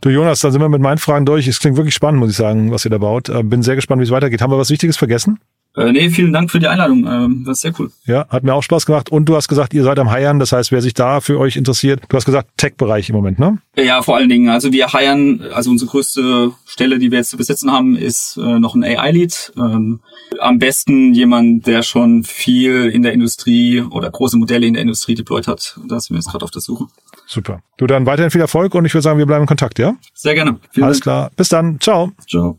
Du 0.00 0.10
Jonas, 0.10 0.40
da 0.40 0.50
sind 0.52 0.60
wir 0.60 0.68
mit 0.68 0.80
meinen 0.80 0.98
Fragen 0.98 1.26
durch. 1.26 1.48
Es 1.48 1.58
klingt 1.58 1.76
wirklich 1.76 1.94
spannend, 1.94 2.20
muss 2.20 2.30
ich 2.30 2.36
sagen, 2.36 2.70
was 2.70 2.84
ihr 2.84 2.90
da 2.90 2.98
baut. 2.98 3.28
Äh, 3.28 3.42
bin 3.42 3.62
sehr 3.62 3.74
gespannt, 3.74 4.00
wie 4.00 4.04
es 4.04 4.10
weitergeht. 4.10 4.40
Haben 4.40 4.52
wir 4.52 4.58
was 4.58 4.70
Wichtiges 4.70 4.96
vergessen? 4.96 5.40
Äh, 5.76 5.92
nee, 5.92 6.08
vielen 6.08 6.32
Dank 6.32 6.50
für 6.50 6.58
die 6.58 6.68
Einladung. 6.68 7.06
Ähm, 7.06 7.44
das 7.46 7.58
ist 7.58 7.62
sehr 7.62 7.72
cool. 7.78 7.90
Ja, 8.06 8.26
hat 8.28 8.44
mir 8.44 8.54
auch 8.54 8.62
Spaß 8.62 8.86
gemacht. 8.86 9.10
Und 9.10 9.26
du 9.26 9.36
hast 9.36 9.48
gesagt, 9.48 9.74
ihr 9.74 9.84
seid 9.84 9.98
am 9.98 10.12
Hiren. 10.12 10.38
Das 10.38 10.52
heißt, 10.52 10.72
wer 10.72 10.80
sich 10.80 10.94
da 10.94 11.20
für 11.20 11.38
euch 11.38 11.56
interessiert, 11.56 12.02
du 12.08 12.16
hast 12.16 12.24
gesagt, 12.24 12.48
Tech-Bereich 12.56 13.10
im 13.10 13.16
Moment, 13.16 13.38
ne? 13.38 13.58
Ja, 13.76 14.00
vor 14.00 14.16
allen 14.16 14.30
Dingen. 14.30 14.48
Also 14.48 14.72
wir 14.72 14.88
hiren, 14.92 15.42
also 15.52 15.70
unsere 15.70 15.90
größte 15.90 16.52
Stelle, 16.64 16.98
die 16.98 17.10
wir 17.10 17.18
jetzt 17.18 17.30
zu 17.30 17.36
besetzen 17.36 17.70
haben, 17.70 17.94
ist 17.94 18.38
äh, 18.38 18.58
noch 18.58 18.74
ein 18.74 18.84
AI-Lead. 18.84 19.52
Ähm, 19.58 20.00
am 20.40 20.58
besten 20.58 21.12
jemand, 21.12 21.66
der 21.66 21.82
schon 21.82 22.24
viel 22.24 22.86
in 22.86 23.02
der 23.02 23.12
Industrie 23.12 23.82
oder 23.82 24.10
große 24.10 24.38
Modelle 24.38 24.66
in 24.66 24.74
der 24.74 24.82
Industrie 24.82 25.14
deployed 25.14 25.46
hat. 25.46 25.78
Da 25.86 26.00
sind 26.00 26.14
wir 26.14 26.16
jetzt 26.20 26.30
gerade 26.30 26.44
auf 26.44 26.50
der 26.50 26.62
Suche. 26.62 26.86
Super. 27.26 27.60
Du 27.76 27.86
dann 27.86 28.06
weiterhin 28.06 28.30
viel 28.30 28.40
Erfolg 28.40 28.74
und 28.74 28.86
ich 28.86 28.94
würde 28.94 29.02
sagen, 29.02 29.18
wir 29.18 29.26
bleiben 29.26 29.42
in 29.42 29.48
Kontakt, 29.48 29.78
ja? 29.78 29.94
Sehr 30.14 30.34
gerne. 30.34 30.58
Vielen 30.70 30.84
Alles 30.84 30.98
Dank. 30.98 31.02
klar. 31.02 31.30
Bis 31.36 31.48
dann. 31.50 31.78
Ciao. 31.80 32.12
Ciao. 32.26 32.58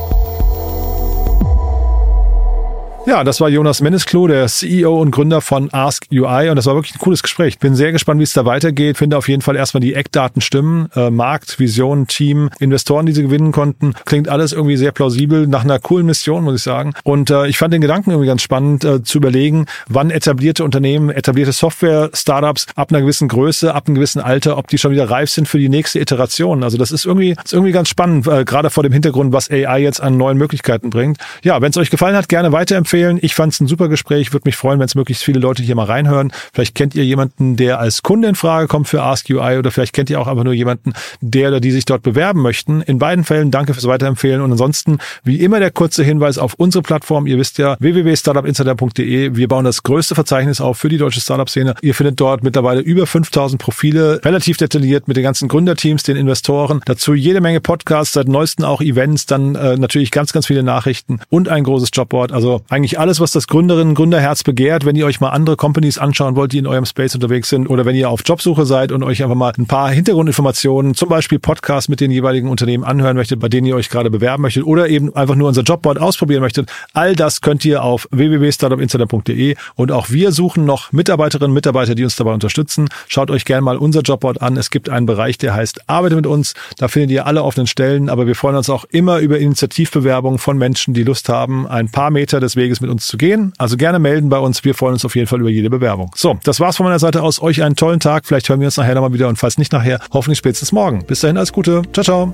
Ja, 3.07 3.23
das 3.23 3.41
war 3.41 3.49
Jonas 3.49 3.81
Menesklo, 3.81 4.27
der 4.27 4.45
CEO 4.45 5.01
und 5.01 5.09
Gründer 5.09 5.41
von 5.41 5.73
Ask 5.73 6.05
UI 6.11 6.51
und 6.51 6.55
das 6.55 6.67
war 6.67 6.75
wirklich 6.75 6.93
ein 6.93 6.99
cooles 6.99 7.23
Gespräch. 7.23 7.57
Bin 7.57 7.75
sehr 7.75 7.91
gespannt, 7.91 8.19
wie 8.19 8.23
es 8.23 8.33
da 8.33 8.45
weitergeht. 8.45 8.97
Finde 8.97 9.17
auf 9.17 9.27
jeden 9.27 9.41
Fall 9.41 9.55
erstmal 9.55 9.81
die 9.81 9.95
Eckdaten 9.95 10.39
stimmen. 10.39 10.87
Äh, 10.95 11.09
Markt, 11.09 11.59
Vision, 11.59 12.05
Team, 12.05 12.51
Investoren, 12.59 13.07
die 13.07 13.13
sie 13.13 13.23
gewinnen 13.23 13.51
konnten. 13.51 13.95
Klingt 14.05 14.29
alles 14.29 14.53
irgendwie 14.53 14.77
sehr 14.77 14.91
plausibel 14.91 15.47
nach 15.47 15.63
einer 15.63 15.79
coolen 15.79 16.05
Mission, 16.05 16.43
muss 16.43 16.57
ich 16.57 16.61
sagen. 16.61 16.93
Und 17.03 17.31
äh, 17.31 17.47
ich 17.47 17.57
fand 17.57 17.73
den 17.73 17.81
Gedanken 17.81 18.11
irgendwie 18.11 18.27
ganz 18.27 18.43
spannend 18.43 18.85
äh, 18.85 19.01
zu 19.01 19.17
überlegen, 19.17 19.65
wann 19.89 20.11
etablierte 20.11 20.63
Unternehmen, 20.63 21.09
etablierte 21.09 21.53
Software-Startups 21.53 22.67
ab 22.75 22.91
einer 22.91 23.01
gewissen 23.01 23.27
Größe, 23.27 23.73
ab 23.73 23.87
einem 23.87 23.95
gewissen 23.95 24.21
Alter, 24.21 24.59
ob 24.59 24.67
die 24.67 24.77
schon 24.77 24.91
wieder 24.91 25.09
reif 25.09 25.31
sind 25.31 25.47
für 25.47 25.57
die 25.57 25.69
nächste 25.69 25.99
Iteration. 25.99 26.63
Also 26.63 26.77
das 26.77 26.91
ist 26.91 27.05
irgendwie, 27.05 27.31
ist 27.31 27.51
irgendwie 27.53 27.71
ganz 27.71 27.89
spannend, 27.89 28.27
äh, 28.27 28.45
gerade 28.45 28.69
vor 28.69 28.83
dem 28.83 28.93
Hintergrund, 28.93 29.33
was 29.33 29.49
AI 29.49 29.79
jetzt 29.79 30.01
an 30.01 30.17
neuen 30.17 30.37
Möglichkeiten 30.37 30.91
bringt. 30.91 31.17
Ja, 31.43 31.61
wenn 31.61 31.71
es 31.71 31.77
euch 31.77 31.89
gefallen 31.89 32.15
hat, 32.15 32.29
gerne 32.29 32.51
weiterempfehlen 32.51 32.90
empfehlen. 32.91 33.19
Ich 33.21 33.35
fand 33.35 33.53
es 33.53 33.61
ein 33.61 33.67
super 33.67 33.87
Gespräch. 33.87 34.33
Würde 34.33 34.43
mich 34.45 34.57
freuen, 34.57 34.79
wenn 34.79 34.85
es 34.85 34.95
möglichst 34.95 35.23
viele 35.23 35.39
Leute 35.39 35.63
hier 35.63 35.75
mal 35.75 35.85
reinhören. 35.85 36.33
Vielleicht 36.51 36.75
kennt 36.75 36.93
ihr 36.93 37.05
jemanden, 37.05 37.55
der 37.55 37.79
als 37.79 38.03
Kunde 38.03 38.27
in 38.27 38.35
Frage 38.35 38.67
kommt 38.67 38.89
für 38.89 39.01
Ask 39.01 39.29
UI 39.29 39.57
oder 39.57 39.71
vielleicht 39.71 39.93
kennt 39.93 40.09
ihr 40.09 40.19
auch 40.19 40.27
einfach 40.27 40.43
nur 40.43 40.53
jemanden, 40.53 40.91
der 41.21 41.49
oder 41.49 41.61
die 41.61 41.71
sich 41.71 41.85
dort 41.85 42.03
bewerben 42.03 42.41
möchten. 42.41 42.81
In 42.81 42.99
beiden 42.99 43.23
Fällen 43.23 43.49
danke 43.49 43.73
fürs 43.73 43.87
Weiterempfehlen 43.87 44.41
und 44.41 44.51
ansonsten 44.51 44.97
wie 45.23 45.37
immer 45.37 45.59
der 45.59 45.71
kurze 45.71 46.03
Hinweis 46.03 46.37
auf 46.37 46.55
unsere 46.55 46.81
Plattform. 46.81 47.27
Ihr 47.27 47.37
wisst 47.37 47.59
ja 47.59 47.77
www.startupinsider.de. 47.79 49.37
Wir 49.37 49.47
bauen 49.47 49.63
das 49.63 49.83
größte 49.83 50.13
Verzeichnis 50.13 50.59
auf 50.59 50.77
für 50.77 50.89
die 50.89 50.97
deutsche 50.97 51.21
Startup-Szene. 51.21 51.75
Ihr 51.81 51.95
findet 51.95 52.19
dort 52.19 52.43
mittlerweile 52.43 52.81
über 52.81 53.07
5000 53.07 53.61
Profile, 53.61 54.19
relativ 54.25 54.57
detailliert 54.57 55.07
mit 55.07 55.15
den 55.15 55.23
ganzen 55.23 55.47
Gründerteams, 55.47 56.03
den 56.03 56.17
Investoren. 56.17 56.81
Dazu 56.83 57.13
jede 57.13 57.39
Menge 57.39 57.61
Podcasts, 57.61 58.13
seit 58.13 58.27
neuesten 58.27 58.65
auch 58.65 58.81
Events, 58.81 59.27
dann 59.27 59.55
äh, 59.55 59.77
natürlich 59.77 60.11
ganz, 60.11 60.33
ganz 60.33 60.47
viele 60.47 60.61
Nachrichten 60.61 61.21
und 61.29 61.47
ein 61.47 61.63
großes 61.63 61.91
Jobboard. 61.93 62.33
Also 62.33 62.63
ein 62.69 62.80
eigentlich 62.81 62.99
alles, 62.99 63.19
was 63.19 63.31
das 63.31 63.45
Gründerinnen 63.45 63.93
Gründerherz 63.93 64.43
begehrt. 64.43 64.85
Wenn 64.85 64.95
ihr 64.95 65.05
euch 65.05 65.21
mal 65.21 65.29
andere 65.29 65.55
Companies 65.55 65.99
anschauen 65.99 66.35
wollt, 66.35 66.51
die 66.51 66.57
in 66.57 66.65
eurem 66.65 66.85
Space 66.85 67.13
unterwegs 67.13 67.47
sind 67.47 67.67
oder 67.67 67.85
wenn 67.85 67.95
ihr 67.95 68.09
auf 68.09 68.21
Jobsuche 68.25 68.65
seid 68.65 68.91
und 68.91 69.03
euch 69.03 69.21
einfach 69.21 69.35
mal 69.35 69.53
ein 69.55 69.67
paar 69.67 69.91
Hintergrundinformationen, 69.91 70.95
zum 70.95 71.07
Beispiel 71.07 71.37
Podcasts 71.37 71.89
mit 71.89 72.01
den 72.01 72.09
jeweiligen 72.09 72.49
Unternehmen 72.49 72.83
anhören 72.83 73.15
möchtet, 73.15 73.39
bei 73.39 73.49
denen 73.49 73.67
ihr 73.67 73.75
euch 73.75 73.89
gerade 73.89 74.09
bewerben 74.09 74.41
möchtet 74.41 74.63
oder 74.63 74.89
eben 74.89 75.15
einfach 75.15 75.35
nur 75.35 75.47
unser 75.47 75.61
Jobboard 75.61 76.01
ausprobieren 76.01 76.41
möchtet, 76.41 76.71
all 76.93 77.15
das 77.15 77.41
könnt 77.41 77.63
ihr 77.65 77.83
auf 77.83 78.07
www.startupinsider.de 78.09 79.55
und 79.75 79.91
auch 79.91 80.09
wir 80.09 80.31
suchen 80.31 80.65
noch 80.65 80.91
Mitarbeiterinnen 80.91 81.51
und 81.51 81.53
Mitarbeiter, 81.53 81.93
die 81.93 82.03
uns 82.03 82.15
dabei 82.15 82.33
unterstützen. 82.33 82.89
Schaut 83.07 83.29
euch 83.29 83.45
gerne 83.45 83.61
mal 83.61 83.77
unser 83.77 84.01
Jobboard 84.01 84.41
an. 84.41 84.57
Es 84.57 84.71
gibt 84.71 84.89
einen 84.89 85.05
Bereich, 85.05 85.37
der 85.37 85.53
heißt 85.53 85.87
Arbeite 85.87 86.15
mit 86.15 86.25
uns. 86.25 86.55
Da 86.79 86.87
findet 86.87 87.11
ihr 87.11 87.27
alle 87.27 87.43
offenen 87.43 87.67
Stellen, 87.67 88.09
aber 88.09 88.25
wir 88.25 88.33
freuen 88.33 88.55
uns 88.55 88.71
auch 88.71 88.85
immer 88.85 89.19
über 89.19 89.37
Initiativbewerbungen 89.37 90.39
von 90.39 90.57
Menschen, 90.57 90.95
die 90.95 91.03
Lust 91.03 91.29
haben, 91.29 91.67
ein 91.67 91.91
paar 91.91 92.09
Meter 92.09 92.39
des 92.39 92.55
Weges 92.55 92.70
Weges 92.71 92.81
mit 92.81 92.89
uns 92.89 93.05
zu 93.07 93.17
gehen. 93.17 93.53
Also 93.57 93.75
gerne 93.77 93.99
melden 93.99 94.29
bei 94.29 94.39
uns. 94.39 94.63
Wir 94.63 94.73
freuen 94.73 94.93
uns 94.93 95.05
auf 95.05 95.15
jeden 95.15 95.27
Fall 95.27 95.41
über 95.41 95.49
jede 95.49 95.69
Bewerbung. 95.69 96.09
So, 96.15 96.39
das 96.43 96.61
war's 96.61 96.77
von 96.77 96.85
meiner 96.85 96.99
Seite 96.99 97.21
aus. 97.21 97.41
Euch 97.41 97.63
einen 97.63 97.75
tollen 97.75 97.99
Tag. 97.99 98.25
Vielleicht 98.25 98.47
hören 98.49 98.61
wir 98.61 98.67
uns 98.67 98.77
nachher 98.77 98.95
nochmal 98.95 99.11
wieder 99.13 99.27
und 99.27 99.35
falls 99.35 99.57
nicht 99.57 99.73
nachher, 99.73 99.99
hoffentlich 100.11 100.37
spätestens 100.37 100.71
morgen. 100.71 101.05
Bis 101.05 101.19
dahin, 101.19 101.35
alles 101.37 101.51
Gute. 101.51 101.81
Ciao, 101.93 102.03
ciao. 102.03 102.33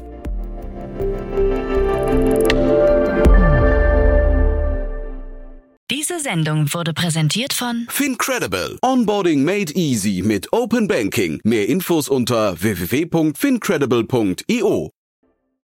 Diese 5.89 6.19
Sendung 6.19 6.73
wurde 6.73 6.93
präsentiert 6.93 7.53
von 7.53 7.87
Fincredible. 7.89 8.77
Onboarding 8.83 9.43
made 9.43 9.73
easy 9.73 10.21
mit 10.23 10.53
Open 10.53 10.87
Banking. 10.87 11.39
Mehr 11.43 11.67
Infos 11.67 12.09
unter 12.09 12.61
www.fincredible.io. 12.61 14.91